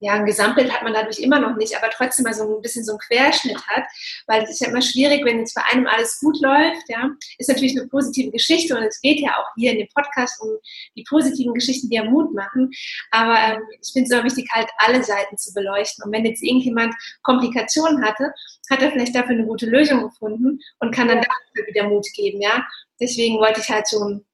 ja, 0.00 0.12
ein 0.12 0.26
Gesamtbild 0.26 0.72
hat 0.72 0.82
man 0.82 0.92
dadurch 0.92 1.18
immer 1.20 1.38
noch 1.38 1.56
nicht, 1.56 1.76
aber 1.76 1.90
trotzdem 1.90 2.24
mal 2.24 2.34
so 2.34 2.56
ein 2.56 2.62
bisschen 2.62 2.84
so 2.84 2.92
einen 2.92 2.98
Querschnitt 2.98 3.66
hat, 3.66 3.84
weil 4.26 4.42
es 4.42 4.50
ist 4.50 4.60
ja 4.60 4.68
immer 4.68 4.82
schwierig, 4.82 5.24
wenn 5.24 5.38
jetzt 5.38 5.54
bei 5.54 5.62
einem 5.72 5.86
alles 5.86 6.20
gut 6.20 6.38
läuft, 6.42 6.88
ja, 6.88 7.10
ist 7.38 7.48
natürlich 7.48 7.78
eine 7.78 7.88
positive 7.88 8.30
Geschichte 8.30 8.76
und 8.76 8.82
es 8.82 9.00
geht 9.00 9.20
ja 9.20 9.30
auch 9.30 9.48
hier 9.56 9.72
in 9.72 9.78
dem 9.78 9.88
Podcast 9.94 10.40
um 10.42 10.50
die 10.96 11.04
positiven 11.08 11.54
Geschichten, 11.54 11.88
die 11.88 11.96
ja 11.96 12.04
Mut 12.04 12.34
machen, 12.34 12.70
aber 13.10 13.38
ähm, 13.38 13.62
ich 13.80 13.92
finde 13.92 14.06
es 14.06 14.10
immer 14.12 14.24
wichtig, 14.24 14.48
halt 14.52 14.68
alle 14.78 15.02
Seiten 15.02 15.38
zu 15.38 15.52
beleuchten. 15.54 16.04
Und 16.04 16.12
wenn 16.12 16.26
jetzt 16.26 16.42
irgendjemand 16.42 16.94
Komplikationen 17.22 18.04
hatte, 18.04 18.32
hat 18.70 18.82
er 18.82 18.90
vielleicht 18.90 19.14
dafür 19.14 19.34
eine 19.34 19.46
gute 19.46 19.66
Lösung 19.66 20.02
gefunden 20.02 20.60
und 20.80 20.94
kann 20.94 21.08
dann 21.08 21.18
dafür 21.18 21.66
wieder 21.66 21.88
Mut 21.88 22.06
geben, 22.14 22.40
ja, 22.40 22.66
deswegen 23.00 23.38
wollte 23.38 23.60
ich 23.60 23.70
halt 23.70 23.86
so 23.86 24.04
ein 24.04 24.26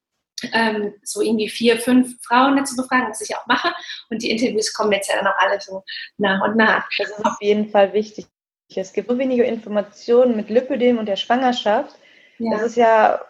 ähm, 0.53 0.95
so 1.03 1.21
irgendwie 1.21 1.49
vier, 1.49 1.79
fünf 1.79 2.23
Frauen 2.25 2.57
dazu 2.57 2.77
befragen, 2.77 3.09
was 3.09 3.21
ich 3.21 3.37
auch 3.37 3.47
mache. 3.47 3.73
Und 4.11 4.23
die 4.23 4.31
Interviews 4.31 4.73
kommen 4.73 4.93
jetzt 4.93 5.09
ja 5.09 5.17
dann 5.17 5.27
auch 5.27 5.39
alle 5.39 5.61
so 5.61 5.83
nach 6.19 6.43
und 6.47 6.57
nach. 6.57 6.89
Das 6.99 7.11
ist 7.11 7.25
auf 7.25 7.41
jeden 7.41 7.71
Fall 7.71 7.93
wichtig. 7.93 8.27
Es 8.75 8.93
gibt 8.93 9.11
so 9.11 9.19
wenige 9.19 9.45
Informationen 9.45 10.37
mit 10.37 10.49
Lipödem 10.49 10.99
und 10.99 11.07
der 11.07 11.17
Schwangerschaft. 11.17 11.95
Ja. 12.39 12.53
Das 12.53 12.63
ist 12.63 12.77
ja, 12.77 13.21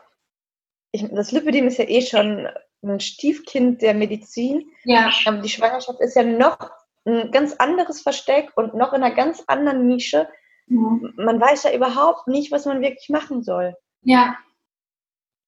ich, 0.93 1.07
das 1.11 1.33
Lipödem 1.33 1.67
ist 1.67 1.79
ja 1.79 1.89
eh 1.89 2.03
schon 2.03 2.49
ein 2.83 3.01
Stiefkind 3.01 3.83
der 3.83 3.95
Medizin. 3.95 4.71
Ja. 4.85 5.11
Aber 5.27 5.39
die 5.39 5.49
Schwangerschaft 5.49 6.01
ist 6.01 6.17
ja 6.17 6.23
noch 6.23 6.59
ein 7.05 7.31
ganz 7.33 7.55
anderes 7.55 8.01
Versteck 8.01 8.53
und 8.55 8.75
noch 8.75 8.93
in 8.93 9.03
einer 9.03 9.15
ganz 9.15 9.43
anderen 9.47 9.87
Nische. 9.87 10.29
Mhm. 10.67 11.13
Man 11.17 11.41
weiß 11.41 11.65
ja 11.65 11.75
überhaupt 11.75 12.29
nicht, 12.29 12.53
was 12.53 12.65
man 12.65 12.81
wirklich 12.81 13.09
machen 13.09 13.43
soll. 13.43 13.77
Ja. 14.03 14.37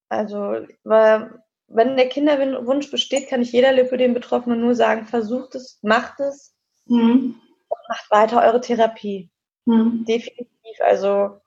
Also, 0.09 0.67
weil 0.85 1.43
wenn 1.69 1.97
der 1.97 2.09
Kinderwunsch 2.09 2.91
besteht, 2.91 3.29
kann 3.29 3.43
ich 3.43 3.53
jeder 3.53 3.73
Lipödem-Betroffenen 3.73 4.61
nur 4.61 4.75
sagen, 4.75 5.07
versucht 5.07 5.55
es, 5.55 5.79
macht 5.83 6.21
es 6.21 6.55
mhm. 6.87 7.41
und 7.69 7.79
macht 7.89 8.11
weiter 8.11 8.43
eure 8.43 8.61
Therapie. 8.61 9.31
Mhm. 9.67 10.05
Definitiv. 10.07 10.49
Also 10.81 11.41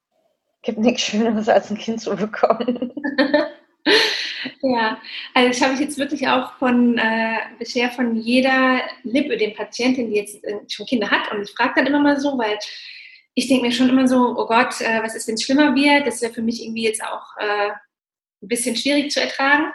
gibt 0.63 0.79
nichts 0.79 1.03
Schöneres, 1.03 1.47
als 1.47 1.69
ein 1.69 1.77
Kind 1.77 2.01
zu 2.01 2.15
bekommen. 2.15 2.91
ja, 4.61 4.97
also 5.33 5.49
ich 5.49 5.63
habe 5.63 5.81
jetzt 5.81 5.97
wirklich 5.97 6.27
auch 6.27 6.53
von 6.53 6.97
äh, 6.97 7.37
bisher 7.59 7.89
von 7.89 8.15
jeder 8.15 8.81
Lipödem-Patientin, 9.03 10.09
die 10.09 10.17
jetzt 10.17 10.43
äh, 10.43 10.59
schon 10.67 10.85
Kinder 10.85 11.09
hat, 11.09 11.31
und 11.31 11.43
ich 11.43 11.51
frage 11.51 11.73
dann 11.77 11.87
immer 11.87 11.99
mal 11.99 12.19
so, 12.19 12.37
weil 12.37 12.57
ich 13.33 13.47
denke 13.47 13.67
mir 13.67 13.71
schon 13.71 13.89
immer 13.89 14.07
so, 14.07 14.35
oh 14.35 14.47
Gott, 14.47 14.81
äh, 14.81 15.01
was 15.03 15.15
ist, 15.15 15.27
wenn 15.27 15.35
es 15.35 15.43
schlimmer 15.43 15.75
wird? 15.75 16.07
Das 16.07 16.21
wäre 16.21 16.33
für 16.33 16.41
mich 16.41 16.63
irgendwie 16.63 16.83
jetzt 16.83 17.03
auch 17.03 17.37
äh, 17.37 17.69
ein 18.41 18.47
bisschen 18.47 18.75
schwierig 18.75 19.11
zu 19.11 19.21
ertragen, 19.21 19.71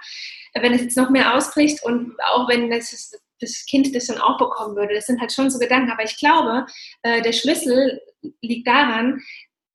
wenn 0.54 0.72
es 0.72 0.82
jetzt 0.82 0.96
noch 0.96 1.10
mehr 1.10 1.34
ausbricht 1.34 1.82
und 1.82 2.14
auch 2.32 2.48
wenn 2.48 2.70
das, 2.70 3.12
das 3.40 3.66
Kind 3.66 3.94
das 3.94 4.06
dann 4.06 4.18
auch 4.18 4.38
bekommen 4.38 4.76
würde. 4.76 4.94
Das 4.94 5.06
sind 5.06 5.20
halt 5.20 5.32
schon 5.32 5.50
so 5.50 5.58
Gedanken. 5.58 5.90
Aber 5.90 6.04
ich 6.04 6.16
glaube, 6.18 6.66
äh, 7.02 7.22
der 7.22 7.32
Schlüssel 7.32 8.00
liegt 8.40 8.66
daran, 8.66 9.20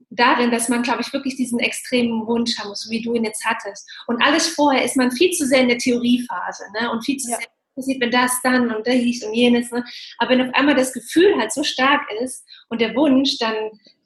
darin, 0.09 0.51
dass 0.51 0.69
man, 0.69 0.83
glaube 0.83 1.01
ich, 1.01 1.11
wirklich 1.11 1.35
diesen 1.35 1.59
extremen 1.59 2.25
Wunsch 2.27 2.57
haben 2.57 2.69
muss, 2.69 2.89
wie 2.89 3.01
du 3.01 3.13
ihn 3.13 3.25
jetzt 3.25 3.43
hattest. 3.45 3.89
Und 4.07 4.21
alles 4.23 4.47
vorher 4.49 4.83
ist 4.83 4.95
man 4.95 5.11
viel 5.11 5.31
zu 5.31 5.45
sehr 5.45 5.61
in 5.61 5.67
der 5.67 5.77
Theoriephase 5.77 6.63
ne? 6.79 6.91
und 6.91 7.03
viel 7.03 7.17
zu 7.17 7.29
ja. 7.31 7.37
sehr 7.37 7.47
passiert, 7.77 8.01
wenn 8.01 8.11
das 8.11 8.41
dann 8.41 8.75
und 8.75 8.85
dies 8.85 9.23
und 9.23 9.33
jenes. 9.33 9.71
Ne? 9.71 9.85
Aber 10.17 10.31
wenn 10.31 10.49
auf 10.49 10.55
einmal 10.55 10.75
das 10.75 10.91
Gefühl 10.91 11.37
halt 11.37 11.53
so 11.53 11.63
stark 11.63 12.01
ist 12.21 12.45
und 12.69 12.81
der 12.81 12.95
Wunsch, 12.95 13.37
dann 13.37 13.55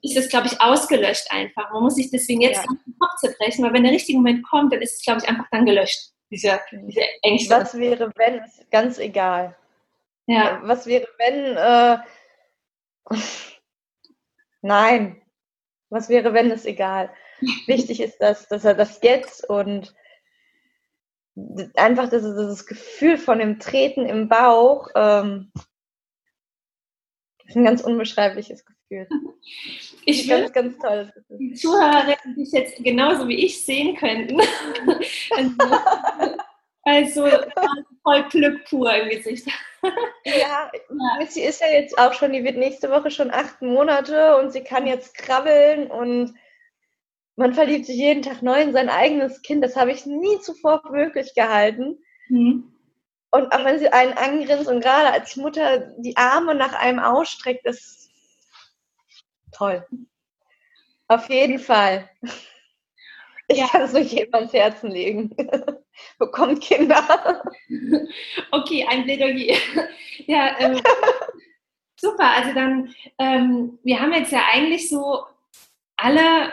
ist 0.02 0.16
das, 0.16 0.28
glaube 0.28 0.46
ich, 0.46 0.60
ausgelöscht 0.60 1.26
einfach. 1.30 1.72
Man 1.72 1.82
muss 1.82 1.96
sich 1.96 2.10
deswegen 2.10 2.42
jetzt 2.42 2.58
ja. 2.58 2.62
den 2.62 2.98
Kopf 2.98 3.16
zerbrechen, 3.20 3.64
weil 3.64 3.72
wenn 3.72 3.84
der 3.84 3.92
richtige 3.92 4.18
Moment 4.18 4.46
kommt, 4.46 4.72
dann 4.72 4.82
ist 4.82 4.96
es, 4.96 5.02
glaube 5.02 5.20
ich, 5.22 5.28
einfach 5.28 5.46
dann 5.50 5.66
gelöscht. 5.66 6.10
Diese, 6.30 6.60
diese 6.72 7.02
Ängste. 7.22 7.54
Was 7.54 7.76
wäre, 7.76 8.10
wenn, 8.16 8.34
ist 8.36 8.70
ganz 8.70 8.98
egal. 8.98 9.56
Ja. 10.26 10.60
Was 10.64 10.86
wäre, 10.86 11.06
wenn, 11.18 11.56
äh, 11.56 13.16
nein. 14.62 15.20
Was 15.90 16.08
wäre, 16.08 16.32
wenn, 16.32 16.50
ist 16.50 16.66
egal. 16.66 17.10
Wichtig 17.66 18.00
ist, 18.00 18.18
dass, 18.18 18.48
dass 18.48 18.64
er 18.64 18.74
das 18.74 19.00
jetzt 19.02 19.48
und 19.48 19.94
einfach 21.76 22.08
das, 22.08 22.22
das 22.22 22.66
Gefühl 22.66 23.18
von 23.18 23.38
dem 23.38 23.58
Treten 23.58 24.06
im 24.06 24.28
Bauch, 24.28 24.88
ähm, 24.94 25.52
ist 27.46 27.56
ein 27.56 27.64
ganz 27.64 27.82
unbeschreibliches 27.82 28.64
Gefühl. 28.64 29.08
Ich 30.04 30.28
will, 30.28 30.50
ganz, 30.50 30.52
ganz 30.52 30.78
toll. 30.78 31.12
Die 31.28 31.54
Zuhörerinnen, 31.54 32.34
die 32.36 32.42
es 32.42 32.50
jetzt 32.50 32.82
genauso 32.82 33.28
wie 33.28 33.44
ich 33.44 33.64
sehen 33.64 33.96
könnten. 33.96 34.40
Also, 35.30 37.22
Also 37.24 37.28
voll 38.02 38.24
Glück 38.30 38.64
pur 38.64 38.92
im 38.92 39.08
Gesicht. 39.10 39.46
Ja, 40.24 40.70
ja, 40.72 41.26
sie 41.28 41.42
ist 41.42 41.60
ja 41.60 41.68
jetzt 41.68 41.96
auch 41.98 42.12
schon, 42.12 42.32
die 42.32 42.44
wird 42.44 42.56
nächste 42.56 42.90
Woche 42.90 43.10
schon 43.10 43.30
acht 43.30 43.62
Monate 43.62 44.36
und 44.36 44.52
sie 44.52 44.62
kann 44.62 44.86
jetzt 44.86 45.14
krabbeln 45.14 45.90
und 45.90 46.34
man 47.36 47.54
verliebt 47.54 47.86
sich 47.86 47.96
jeden 47.96 48.22
Tag 48.22 48.42
neu 48.42 48.60
in 48.60 48.72
sein 48.72 48.88
eigenes 48.88 49.42
Kind. 49.42 49.64
Das 49.64 49.76
habe 49.76 49.92
ich 49.92 50.06
nie 50.06 50.38
zuvor 50.40 50.82
möglich 50.90 51.32
gehalten. 51.34 51.98
Mhm. 52.28 52.72
Und 53.30 53.52
auch 53.52 53.64
wenn 53.64 53.78
sie 53.78 53.88
einen 53.88 54.12
angrinst 54.12 54.68
und 54.68 54.82
gerade 54.82 55.10
als 55.10 55.36
Mutter 55.36 55.94
die 55.98 56.16
Arme 56.16 56.54
nach 56.54 56.74
einem 56.74 56.98
ausstreckt, 56.98 57.64
ist 57.64 58.10
toll. 59.52 59.86
Auf 61.08 61.28
jeden 61.30 61.58
Fall. 61.58 62.08
Ich 63.48 63.58
ja. 63.58 63.68
kann 63.68 63.82
es 63.82 63.92
nicht 63.92 64.12
jedem 64.12 64.34
ans 64.34 64.52
Herzen 64.52 64.90
legen. 64.90 65.34
Bekommt 66.18 66.62
Kinder. 66.62 67.42
Okay, 68.50 68.86
ein 68.88 69.04
Plädoyer. 69.04 69.56
Ja, 70.26 70.54
ähm, 70.60 70.80
super. 71.96 72.30
Also 72.36 72.54
dann, 72.54 72.94
ähm, 73.18 73.78
wir 73.82 73.98
haben 73.98 74.12
jetzt 74.12 74.30
ja 74.30 74.42
eigentlich 74.52 74.88
so 74.88 75.24
alle 75.96 76.52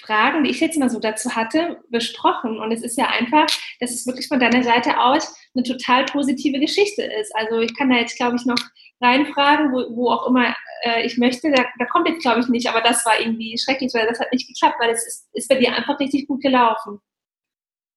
Fragen, 0.00 0.44
die 0.44 0.50
ich 0.50 0.60
jetzt 0.60 0.78
mal 0.78 0.90
so 0.90 0.98
dazu 0.98 1.34
hatte, 1.34 1.82
besprochen. 1.88 2.58
Und 2.58 2.72
es 2.72 2.82
ist 2.82 2.98
ja 2.98 3.08
einfach, 3.08 3.46
dass 3.80 3.90
es 3.90 4.06
wirklich 4.06 4.28
von 4.28 4.40
deiner 4.40 4.62
Seite 4.62 4.98
aus 4.98 5.34
eine 5.54 5.62
total 5.64 6.04
positive 6.06 6.58
Geschichte 6.58 7.02
ist. 7.02 7.34
Also 7.36 7.60
ich 7.60 7.76
kann 7.76 7.90
da 7.90 7.96
jetzt, 7.96 8.16
glaube 8.16 8.36
ich, 8.36 8.46
noch 8.46 8.58
reinfragen, 9.00 9.72
wo, 9.72 9.96
wo 9.96 10.10
auch 10.10 10.26
immer 10.26 10.54
äh, 10.82 11.04
ich 11.04 11.18
möchte. 11.18 11.50
Da, 11.50 11.64
da 11.78 11.84
kommt 11.86 12.08
jetzt, 12.08 12.22
glaube 12.22 12.40
ich, 12.40 12.48
nicht, 12.48 12.68
aber 12.68 12.80
das 12.80 13.04
war 13.04 13.20
irgendwie 13.20 13.56
schrecklich, 13.58 13.92
weil 13.94 14.06
das 14.06 14.20
hat 14.20 14.32
nicht 14.32 14.48
geklappt, 14.48 14.76
weil 14.80 14.90
es 14.90 15.06
ist, 15.06 15.28
ist 15.32 15.48
bei 15.48 15.56
dir 15.56 15.74
einfach 15.74 15.98
richtig 15.98 16.26
gut 16.26 16.42
gelaufen. 16.42 17.00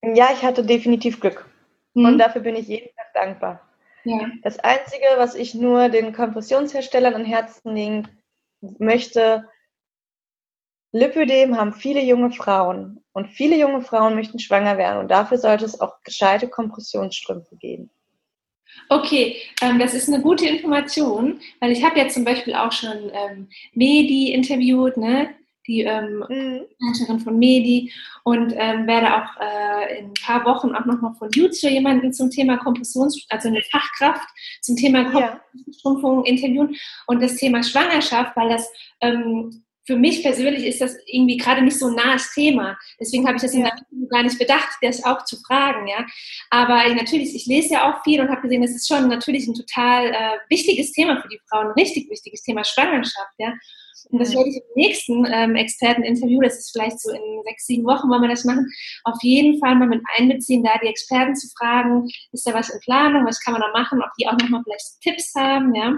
Ja, 0.03 0.29
ich 0.33 0.43
hatte 0.43 0.63
definitiv 0.63 1.19
Glück. 1.19 1.45
Mhm. 1.93 2.05
Und 2.05 2.17
dafür 2.17 2.41
bin 2.41 2.55
ich 2.55 2.67
jeden 2.67 2.93
Tag 2.95 3.13
dankbar. 3.13 3.61
Ja. 4.03 4.29
Das 4.43 4.59
Einzige, 4.59 5.05
was 5.17 5.33
ich 5.33 5.55
nur 5.55 5.89
den 5.89 6.13
Kompressionsherstellern 6.13 7.15
an 7.15 7.25
Herzen 7.25 7.73
legen 7.73 8.07
möchte, 8.77 9.49
Lipödem 10.95 11.57
haben 11.57 11.73
viele 11.73 12.01
junge 12.01 12.31
Frauen 12.31 13.03
und 13.11 13.27
viele 13.27 13.57
junge 13.57 13.81
Frauen 13.81 14.15
möchten 14.15 14.39
schwanger 14.39 14.77
werden 14.77 14.99
und 14.99 15.11
dafür 15.11 15.37
sollte 15.37 15.65
es 15.65 15.81
auch 15.81 16.01
gescheite 16.05 16.47
Kompressionsstrümpfe 16.47 17.57
geben. 17.57 17.89
Okay, 18.87 19.35
ähm, 19.61 19.77
das 19.77 19.93
ist 19.93 20.07
eine 20.07 20.21
gute 20.21 20.47
Information, 20.47 21.41
weil 21.59 21.71
ich 21.71 21.83
habe 21.83 21.99
ja 21.99 22.07
zum 22.07 22.23
Beispiel 22.23 22.55
auch 22.55 22.71
schon 22.71 23.11
ähm, 23.11 23.49
Medi 23.73 24.31
interviewt, 24.31 24.95
ne? 24.95 25.35
die 25.67 25.81
ähm, 25.81 26.23
mhm. 26.29 27.19
von 27.19 27.39
Medi 27.39 27.91
und 28.23 28.53
ähm, 28.55 28.87
werde 28.87 29.15
auch 29.15 29.41
äh, 29.41 29.99
in 29.99 30.05
ein 30.05 30.13
paar 30.13 30.45
Wochen 30.45 30.75
auch 30.75 30.85
nochmal 30.85 31.13
von 31.15 31.29
YouTube 31.31 31.71
jemanden 31.71 32.13
zum 32.13 32.29
Thema 32.29 32.57
Kompressions, 32.57 33.25
also 33.29 33.49
eine 33.49 33.61
Fachkraft 33.63 34.27
zum 34.61 34.77
Thema 34.77 35.03
Kompressionsstrumpfung 35.11 36.23
ja. 36.23 36.31
interviewen 36.31 36.75
und 37.07 37.21
das 37.21 37.35
Thema 37.35 37.63
Schwangerschaft, 37.63 38.35
weil 38.37 38.49
das 38.49 38.71
ähm, 39.01 39.64
für 39.85 39.95
mich 39.95 40.23
persönlich 40.23 40.65
ist 40.65 40.81
das 40.81 40.95
irgendwie 41.05 41.37
gerade 41.37 41.61
nicht 41.61 41.77
so 41.77 41.87
ein 41.87 41.95
nahes 41.95 42.33
Thema. 42.33 42.77
Deswegen 42.99 43.25
habe 43.27 43.37
ich 43.37 43.43
das 43.43 43.55
ja. 43.55 43.69
gar 44.09 44.23
nicht 44.23 44.39
bedacht, 44.39 44.69
das 44.81 45.03
auch 45.03 45.23
zu 45.25 45.37
fragen, 45.41 45.87
ja. 45.87 46.05
Aber 46.49 46.93
natürlich, 46.93 47.35
ich 47.35 47.45
lese 47.45 47.73
ja 47.73 47.91
auch 47.91 48.03
viel 48.03 48.19
und 48.19 48.29
habe 48.29 48.41
gesehen, 48.41 48.61
das 48.61 48.71
ist 48.71 48.87
schon 48.87 49.07
natürlich 49.07 49.47
ein 49.47 49.53
total 49.53 50.07
äh, 50.07 50.37
wichtiges 50.49 50.91
Thema 50.91 51.21
für 51.21 51.27
die 51.27 51.39
Frauen, 51.49 51.67
ein 51.67 51.73
richtig 51.73 52.09
wichtiges 52.09 52.41
Thema 52.41 52.63
Schwangerschaft, 52.63 53.33
ja. 53.37 53.53
Und 54.11 54.19
das 54.19 54.33
werde 54.33 54.49
ich 54.49 54.57
im 54.57 54.63
nächsten 54.75 55.25
ähm, 55.25 55.55
Experteninterview, 55.55 56.39
das 56.41 56.59
ist 56.59 56.71
vielleicht 56.71 56.99
so 56.99 57.11
in 57.11 57.41
sechs, 57.43 57.65
sieben 57.65 57.85
Wochen, 57.85 58.07
wollen 58.07 58.21
wir 58.21 58.29
das 58.29 58.43
machen, 58.43 58.67
auf 59.03 59.17
jeden 59.23 59.59
Fall 59.59 59.75
mal 59.75 59.87
mit 59.87 60.01
einbeziehen, 60.15 60.63
da 60.63 60.77
die 60.81 60.87
Experten 60.87 61.35
zu 61.35 61.47
fragen, 61.57 62.07
ist 62.31 62.45
da 62.45 62.53
was 62.53 62.69
in 62.69 62.79
Planung, 62.81 63.25
was 63.25 63.39
kann 63.39 63.53
man 63.53 63.61
da 63.61 63.71
machen, 63.71 64.01
ob 64.03 64.09
die 64.19 64.27
auch 64.27 64.37
nochmal 64.37 64.61
vielleicht 64.63 65.01
Tipps 65.01 65.33
haben, 65.35 65.73
ja 65.73 65.95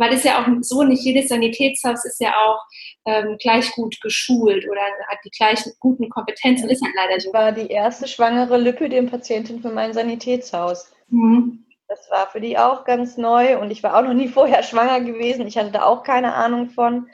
weil 0.00 0.14
es 0.14 0.24
ja 0.24 0.40
auch 0.40 0.46
so, 0.62 0.82
nicht 0.82 1.04
jedes 1.04 1.28
Sanitätshaus 1.28 2.06
ist 2.06 2.20
ja 2.20 2.32
auch 2.46 2.64
ähm, 3.04 3.36
gleich 3.38 3.70
gut 3.72 4.00
geschult 4.00 4.66
oder 4.66 4.80
hat 4.80 5.18
die 5.24 5.30
gleichen 5.30 5.72
guten 5.78 6.08
Kompetenzen, 6.08 6.70
ist 6.70 6.82
halt 6.82 6.94
leider 6.96 7.20
so. 7.20 7.28
Ich 7.28 7.34
war 7.34 7.52
die 7.52 7.68
erste 7.68 8.08
schwangere 8.08 8.56
Lipödem-Patientin 8.56 9.60
für 9.60 9.70
mein 9.70 9.92
Sanitätshaus. 9.92 10.90
Mhm. 11.08 11.66
Das 11.86 12.10
war 12.10 12.28
für 12.28 12.40
die 12.40 12.56
auch 12.56 12.84
ganz 12.84 13.18
neu 13.18 13.58
und 13.58 13.70
ich 13.70 13.82
war 13.82 13.94
auch 13.94 14.02
noch 14.02 14.14
nie 14.14 14.28
vorher 14.38 14.62
schwanger 14.62 15.02
gewesen. 15.02 15.46
Ich 15.46 15.58
hatte 15.58 15.70
da 15.70 15.82
auch 15.82 16.02
keine 16.02 16.32
Ahnung 16.34 16.70
von. 16.70 17.06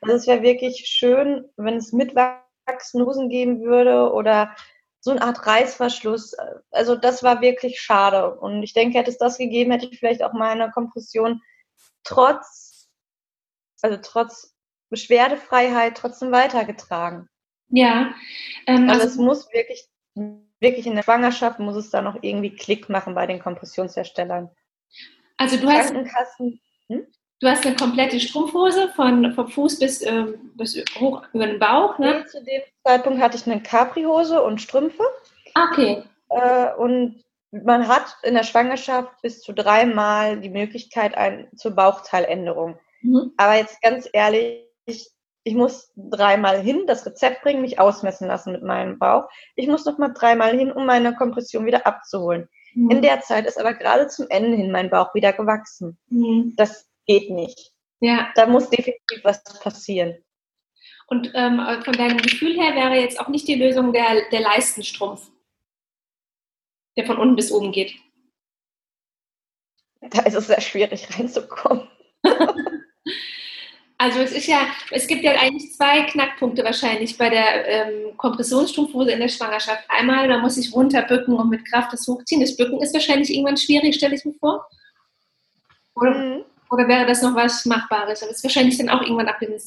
Also 0.00 0.14
es 0.14 0.26
wäre 0.28 0.42
wirklich 0.42 0.86
schön, 0.86 1.44
wenn 1.56 1.76
es 1.76 1.92
Mitwachsnosen 1.92 3.28
geben 3.28 3.62
würde 3.62 4.12
oder 4.12 4.54
so 5.00 5.10
eine 5.10 5.22
Art 5.22 5.44
Reißverschluss. 5.44 6.36
Also 6.70 6.94
das 6.94 7.24
war 7.24 7.40
wirklich 7.40 7.80
schade. 7.80 8.36
Und 8.36 8.62
ich 8.62 8.72
denke, 8.72 8.98
hätte 8.98 9.10
es 9.10 9.18
das 9.18 9.36
gegeben, 9.36 9.72
hätte 9.72 9.86
ich 9.86 9.98
vielleicht 9.98 10.22
auch 10.22 10.32
meine 10.32 10.70
Kompression 10.70 11.40
trotz, 12.04 12.88
also 13.82 13.98
trotz 14.02 14.54
Beschwerdefreiheit 14.90 15.96
trotzdem 15.96 16.32
weitergetragen. 16.32 17.28
Ja. 17.68 18.12
Ähm, 18.66 18.88
also, 18.88 19.02
also 19.02 19.06
es 19.06 19.16
muss 19.16 19.52
wirklich, 19.52 19.84
wirklich 20.60 20.86
in 20.86 20.96
der 20.96 21.02
Schwangerschaft 21.02 21.58
muss 21.60 21.76
es 21.76 21.90
da 21.90 22.02
noch 22.02 22.18
irgendwie 22.22 22.54
Klick 22.54 22.88
machen 22.88 23.14
bei 23.14 23.26
den 23.26 23.40
Kompressionsherstellern. 23.40 24.50
Also 25.36 25.56
du 25.56 25.70
hast, 25.70 25.90
hm? 25.90 27.06
du 27.40 27.48
hast 27.48 27.64
eine 27.64 27.76
komplette 27.76 28.20
Strumpfhose 28.20 28.90
von, 28.90 29.32
vom 29.32 29.48
Fuß 29.48 29.78
bis, 29.78 30.02
äh, 30.02 30.26
bis 30.54 30.76
hoch 30.98 31.22
über 31.32 31.46
den 31.46 31.58
Bauch, 31.58 31.98
ne? 31.98 32.26
zu 32.26 32.44
dem 32.44 32.60
Zeitpunkt 32.84 33.22
hatte 33.22 33.36
ich 33.36 33.46
eine 33.46 33.62
Capri-Hose 33.62 34.42
und 34.42 34.60
Strümpfe. 34.60 35.04
Okay. 35.54 36.02
Äh, 36.28 36.74
und 36.74 37.22
man 37.52 37.88
hat 37.88 38.16
in 38.22 38.34
der 38.34 38.44
Schwangerschaft 38.44 39.10
bis 39.22 39.42
zu 39.42 39.52
dreimal 39.52 40.40
die 40.40 40.50
Möglichkeit 40.50 41.16
ein, 41.16 41.48
zur 41.56 41.72
Bauchteiländerung. 41.72 42.78
Mhm. 43.02 43.32
Aber 43.36 43.56
jetzt 43.56 43.80
ganz 43.82 44.08
ehrlich, 44.12 44.66
ich, 44.86 45.10
ich 45.42 45.54
muss 45.54 45.92
dreimal 45.96 46.60
hin, 46.60 46.84
das 46.86 47.04
Rezept 47.06 47.42
bringen, 47.42 47.62
mich 47.62 47.80
ausmessen 47.80 48.28
lassen 48.28 48.52
mit 48.52 48.62
meinem 48.62 48.98
Bauch. 48.98 49.28
Ich 49.56 49.66
muss 49.66 49.84
noch 49.84 49.98
mal 49.98 50.12
dreimal 50.12 50.56
hin, 50.56 50.70
um 50.70 50.86
meine 50.86 51.14
Kompression 51.14 51.66
wieder 51.66 51.86
abzuholen. 51.86 52.48
Mhm. 52.74 52.90
In 52.90 53.02
der 53.02 53.20
Zeit 53.20 53.46
ist 53.46 53.58
aber 53.58 53.74
gerade 53.74 54.08
zum 54.08 54.26
Ende 54.28 54.56
hin 54.56 54.70
mein 54.70 54.90
Bauch 54.90 55.14
wieder 55.14 55.32
gewachsen. 55.32 55.98
Mhm. 56.08 56.54
Das 56.56 56.88
geht 57.06 57.30
nicht. 57.30 57.72
Ja. 58.00 58.28
Da 58.36 58.46
muss 58.46 58.70
definitiv 58.70 59.20
was 59.24 59.42
passieren. 59.60 60.14
Und 61.08 61.32
ähm, 61.34 61.60
von 61.84 61.94
deinem 61.94 62.18
Gefühl 62.18 62.54
her 62.54 62.76
wäre 62.76 63.00
jetzt 63.00 63.18
auch 63.18 63.26
nicht 63.26 63.48
die 63.48 63.56
Lösung 63.56 63.92
der, 63.92 64.30
der 64.30 64.40
Leistenstrumpf 64.40 65.28
der 66.96 67.06
von 67.06 67.18
unten 67.18 67.36
bis 67.36 67.52
oben 67.52 67.72
geht. 67.72 67.94
Da 70.00 70.22
ist 70.22 70.34
es 70.34 70.46
sehr 70.46 70.60
schwierig 70.60 71.06
reinzukommen. 71.16 71.86
also 73.98 74.20
es 74.20 74.32
ist 74.32 74.46
ja, 74.46 74.66
es 74.90 75.06
gibt 75.06 75.22
ja 75.22 75.32
eigentlich 75.32 75.72
zwei 75.74 76.02
Knackpunkte 76.02 76.64
wahrscheinlich 76.64 77.18
bei 77.18 77.28
der 77.28 77.68
ähm, 77.68 78.16
Kompressionsstrumpfhose 78.16 79.12
in 79.12 79.20
der 79.20 79.28
Schwangerschaft. 79.28 79.84
Einmal, 79.88 80.26
man 80.28 80.40
muss 80.40 80.54
sich 80.54 80.72
runterbücken 80.72 81.34
und 81.34 81.50
mit 81.50 81.66
Kraft 81.66 81.92
das 81.92 82.06
hochziehen. 82.08 82.40
Das 82.40 82.56
Bücken 82.56 82.80
ist 82.80 82.94
wahrscheinlich 82.94 83.30
irgendwann 83.30 83.58
schwierig, 83.58 83.96
stelle 83.96 84.14
ich 84.14 84.24
mir 84.24 84.34
vor. 84.34 84.66
Oder, 85.94 86.14
mhm. 86.14 86.44
oder 86.70 86.88
wäre 86.88 87.06
das 87.06 87.22
noch 87.22 87.34
was 87.34 87.66
Machbares? 87.66 88.22
Aber 88.22 88.30
es 88.30 88.38
ist 88.38 88.44
wahrscheinlich 88.44 88.78
dann 88.78 88.88
auch 88.88 89.02
irgendwann 89.02 89.28
ab 89.28 89.38
dem 89.38 89.58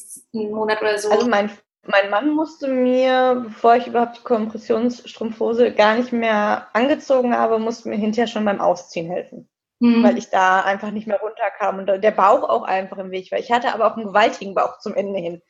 Monat 0.51 0.81
oder 0.81 0.97
so. 0.97 1.11
Also 1.11 1.27
mein 1.27 1.51
mein 1.85 2.09
Mann 2.09 2.29
musste 2.29 2.67
mir, 2.67 3.41
bevor 3.43 3.75
ich 3.75 3.87
überhaupt 3.87 4.17
die 4.17 4.23
Kompressionsstrumpfhose 4.23 5.73
gar 5.73 5.95
nicht 5.95 6.13
mehr 6.13 6.67
angezogen 6.73 7.35
habe, 7.35 7.59
musste 7.59 7.89
mir 7.89 7.97
hinterher 7.97 8.27
schon 8.27 8.45
beim 8.45 8.61
Ausziehen 8.61 9.07
helfen. 9.07 9.49
Mhm. 9.79 10.03
Weil 10.03 10.17
ich 10.17 10.29
da 10.29 10.61
einfach 10.61 10.91
nicht 10.91 11.07
mehr 11.07 11.19
runterkam 11.19 11.79
und 11.79 11.87
der 11.87 12.11
Bauch 12.11 12.47
auch 12.47 12.63
einfach 12.63 12.97
im 12.97 13.11
Weg 13.11 13.31
war. 13.31 13.39
Ich 13.39 13.51
hatte 13.51 13.73
aber 13.73 13.87
auch 13.87 13.97
einen 13.97 14.07
gewaltigen 14.07 14.53
Bauch 14.53 14.79
zum 14.79 14.93
Ende 14.93 15.19
hin. 15.19 15.41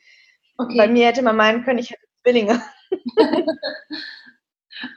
Okay. 0.58 0.76
Bei 0.76 0.88
mir 0.88 1.06
hätte 1.06 1.22
man 1.22 1.36
meinen 1.36 1.64
können, 1.64 1.78
ich 1.78 1.90
hätte 1.90 2.02
Zwillinge. 2.22 2.60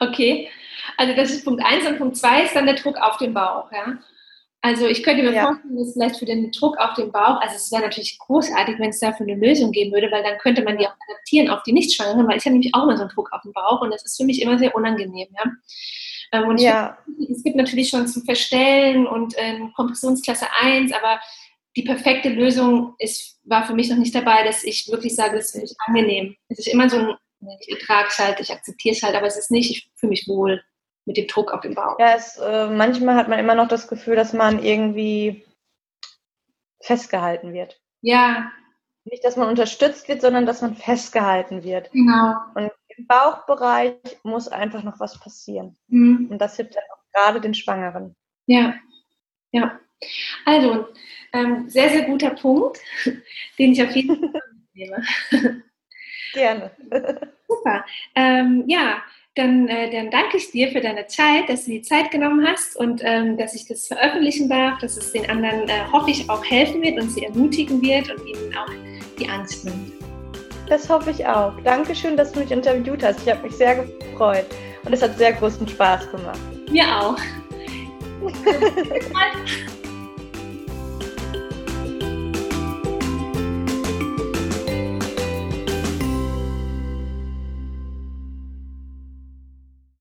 okay. 0.00 0.48
Also 0.96 1.14
das 1.14 1.30
ist 1.30 1.44
Punkt 1.44 1.64
1 1.64 1.86
und 1.86 1.98
Punkt 1.98 2.16
2 2.16 2.44
ist 2.44 2.56
dann 2.56 2.66
der 2.66 2.74
Druck 2.74 2.96
auf 2.96 3.18
den 3.18 3.34
Bauch, 3.34 3.70
ja? 3.70 3.98
Also 4.60 4.86
ich 4.86 5.04
könnte 5.04 5.22
mir 5.22 5.32
ja. 5.32 5.46
vorstellen, 5.46 5.76
dass 5.76 5.92
vielleicht 5.92 6.16
für 6.16 6.24
den 6.24 6.50
Druck 6.50 6.76
auf 6.78 6.94
den 6.94 7.12
Bauch, 7.12 7.40
also 7.40 7.54
es 7.54 7.70
wäre 7.70 7.82
natürlich 7.82 8.18
großartig, 8.18 8.78
wenn 8.78 8.90
es 8.90 8.98
dafür 8.98 9.24
eine 9.24 9.36
Lösung 9.36 9.70
geben 9.70 9.92
würde, 9.92 10.10
weil 10.10 10.24
dann 10.24 10.38
könnte 10.38 10.62
man 10.64 10.76
die 10.76 10.86
auch 10.86 10.96
adaptieren 11.08 11.48
auf 11.48 11.62
die 11.62 11.72
Nichtschwangeren, 11.72 12.26
weil 12.26 12.38
ich 12.38 12.44
habe 12.44 12.54
nämlich 12.54 12.74
auch 12.74 12.82
immer 12.82 12.96
so 12.96 13.02
einen 13.02 13.12
Druck 13.12 13.32
auf 13.32 13.42
den 13.42 13.52
Bauch 13.52 13.80
und 13.80 13.92
das 13.92 14.04
ist 14.04 14.16
für 14.16 14.24
mich 14.24 14.42
immer 14.42 14.58
sehr 14.58 14.74
unangenehm, 14.74 15.28
ja. 15.32 15.52
Ähm, 16.32 16.48
und 16.48 16.60
ja. 16.60 16.98
Find, 17.04 17.30
es 17.30 17.44
gibt 17.44 17.56
natürlich 17.56 17.88
schon 17.88 18.06
zum 18.08 18.24
Verstellen 18.24 19.06
und 19.06 19.34
ähm, 19.36 19.72
Kompressionsklasse 19.74 20.46
1, 20.60 20.92
aber 20.92 21.20
die 21.76 21.82
perfekte 21.82 22.28
Lösung 22.28 22.94
ist, 22.98 23.38
war 23.44 23.64
für 23.64 23.74
mich 23.74 23.88
noch 23.88 23.96
nicht 23.96 24.14
dabei, 24.14 24.42
dass 24.42 24.64
ich 24.64 24.88
wirklich 24.90 25.14
sage, 25.14 25.36
es 25.36 25.46
ist 25.46 25.52
für 25.52 25.60
mich 25.60 25.74
angenehm. 25.86 26.36
Es 26.48 26.58
ist 26.58 26.68
immer 26.68 26.90
so 26.90 26.96
ein, 26.96 27.14
ich 27.60 27.78
ertrage 27.78 28.08
es 28.10 28.18
halt, 28.18 28.40
ich 28.40 28.50
akzeptiere 28.50 28.96
es 28.96 29.02
halt, 29.02 29.14
aber 29.14 29.26
es 29.26 29.38
ist 29.38 29.52
nicht, 29.52 29.70
ich 29.70 29.90
fühle 29.94 30.10
mich 30.10 30.26
wohl 30.26 30.60
mit 31.08 31.16
dem 31.16 31.26
Druck 31.26 31.52
auf 31.52 31.62
den 31.62 31.74
Bauch. 31.74 31.98
Ja, 31.98 32.14
es, 32.14 32.36
äh, 32.36 32.68
manchmal 32.68 33.16
hat 33.16 33.28
man 33.28 33.38
immer 33.38 33.54
noch 33.54 33.66
das 33.66 33.88
Gefühl, 33.88 34.14
dass 34.14 34.34
man 34.34 34.62
irgendwie 34.62 35.42
festgehalten 36.82 37.54
wird. 37.54 37.80
Ja. 38.02 38.52
Nicht, 39.04 39.24
dass 39.24 39.36
man 39.36 39.48
unterstützt 39.48 40.06
wird, 40.08 40.20
sondern 40.20 40.44
dass 40.44 40.60
man 40.60 40.76
festgehalten 40.76 41.64
wird. 41.64 41.90
Genau. 41.92 42.34
Und 42.54 42.70
im 42.94 43.06
Bauchbereich 43.06 43.94
muss 44.22 44.48
einfach 44.48 44.82
noch 44.82 45.00
was 45.00 45.18
passieren. 45.18 45.78
Mhm. 45.86 46.28
Und 46.30 46.38
das 46.40 46.56
hilft 46.56 46.76
dann 46.76 46.84
auch 46.92 47.02
gerade 47.14 47.40
den 47.40 47.54
Schwangeren. 47.54 48.14
Ja, 48.44 48.74
ja. 49.50 49.80
Also, 50.44 50.88
ähm, 51.32 51.70
sehr, 51.70 51.88
sehr 51.88 52.02
guter 52.02 52.30
Punkt, 52.30 52.80
den 53.58 53.72
ich 53.72 53.82
auf 53.82 53.96
jeden 53.96 54.30
Fall 54.30 54.42
nehme. 54.74 55.02
Gerne. 56.34 56.70
Super. 57.48 57.86
Ähm, 58.14 58.64
ja, 58.66 59.02
dann, 59.38 59.68
äh, 59.68 59.90
dann 59.90 60.10
danke 60.10 60.36
ich 60.36 60.50
dir 60.50 60.70
für 60.70 60.80
deine 60.80 61.06
Zeit, 61.06 61.48
dass 61.48 61.64
du 61.64 61.70
die 61.70 61.82
Zeit 61.82 62.10
genommen 62.10 62.44
hast 62.46 62.76
und 62.76 63.00
ähm, 63.04 63.36
dass 63.36 63.54
ich 63.54 63.66
das 63.66 63.86
veröffentlichen 63.86 64.48
darf, 64.48 64.78
dass 64.80 64.96
es 64.96 65.12
den 65.12 65.28
anderen, 65.30 65.68
äh, 65.68 65.84
hoffe 65.92 66.10
ich, 66.10 66.28
auch 66.28 66.44
helfen 66.44 66.82
wird 66.82 67.00
und 67.00 67.10
sie 67.10 67.24
ermutigen 67.24 67.80
wird 67.80 68.10
und 68.10 68.26
ihnen 68.26 68.56
auch 68.56 68.70
die 69.18 69.28
Angst 69.28 69.64
nimmt. 69.64 69.92
Das 70.68 70.88
hoffe 70.88 71.10
ich 71.10 71.24
auch. 71.24 71.52
Dankeschön, 71.62 72.16
dass 72.16 72.32
du 72.32 72.40
mich 72.40 72.50
interviewt 72.50 73.02
hast. 73.02 73.20
Ich 73.24 73.32
habe 73.32 73.42
mich 73.42 73.56
sehr 73.56 73.76
gefreut 73.76 74.46
und 74.84 74.92
es 74.92 75.00
hat 75.00 75.16
sehr 75.16 75.32
großen 75.32 75.66
Spaß 75.66 76.10
gemacht. 76.10 76.40
Mir 76.70 76.84
auch. 76.84 77.16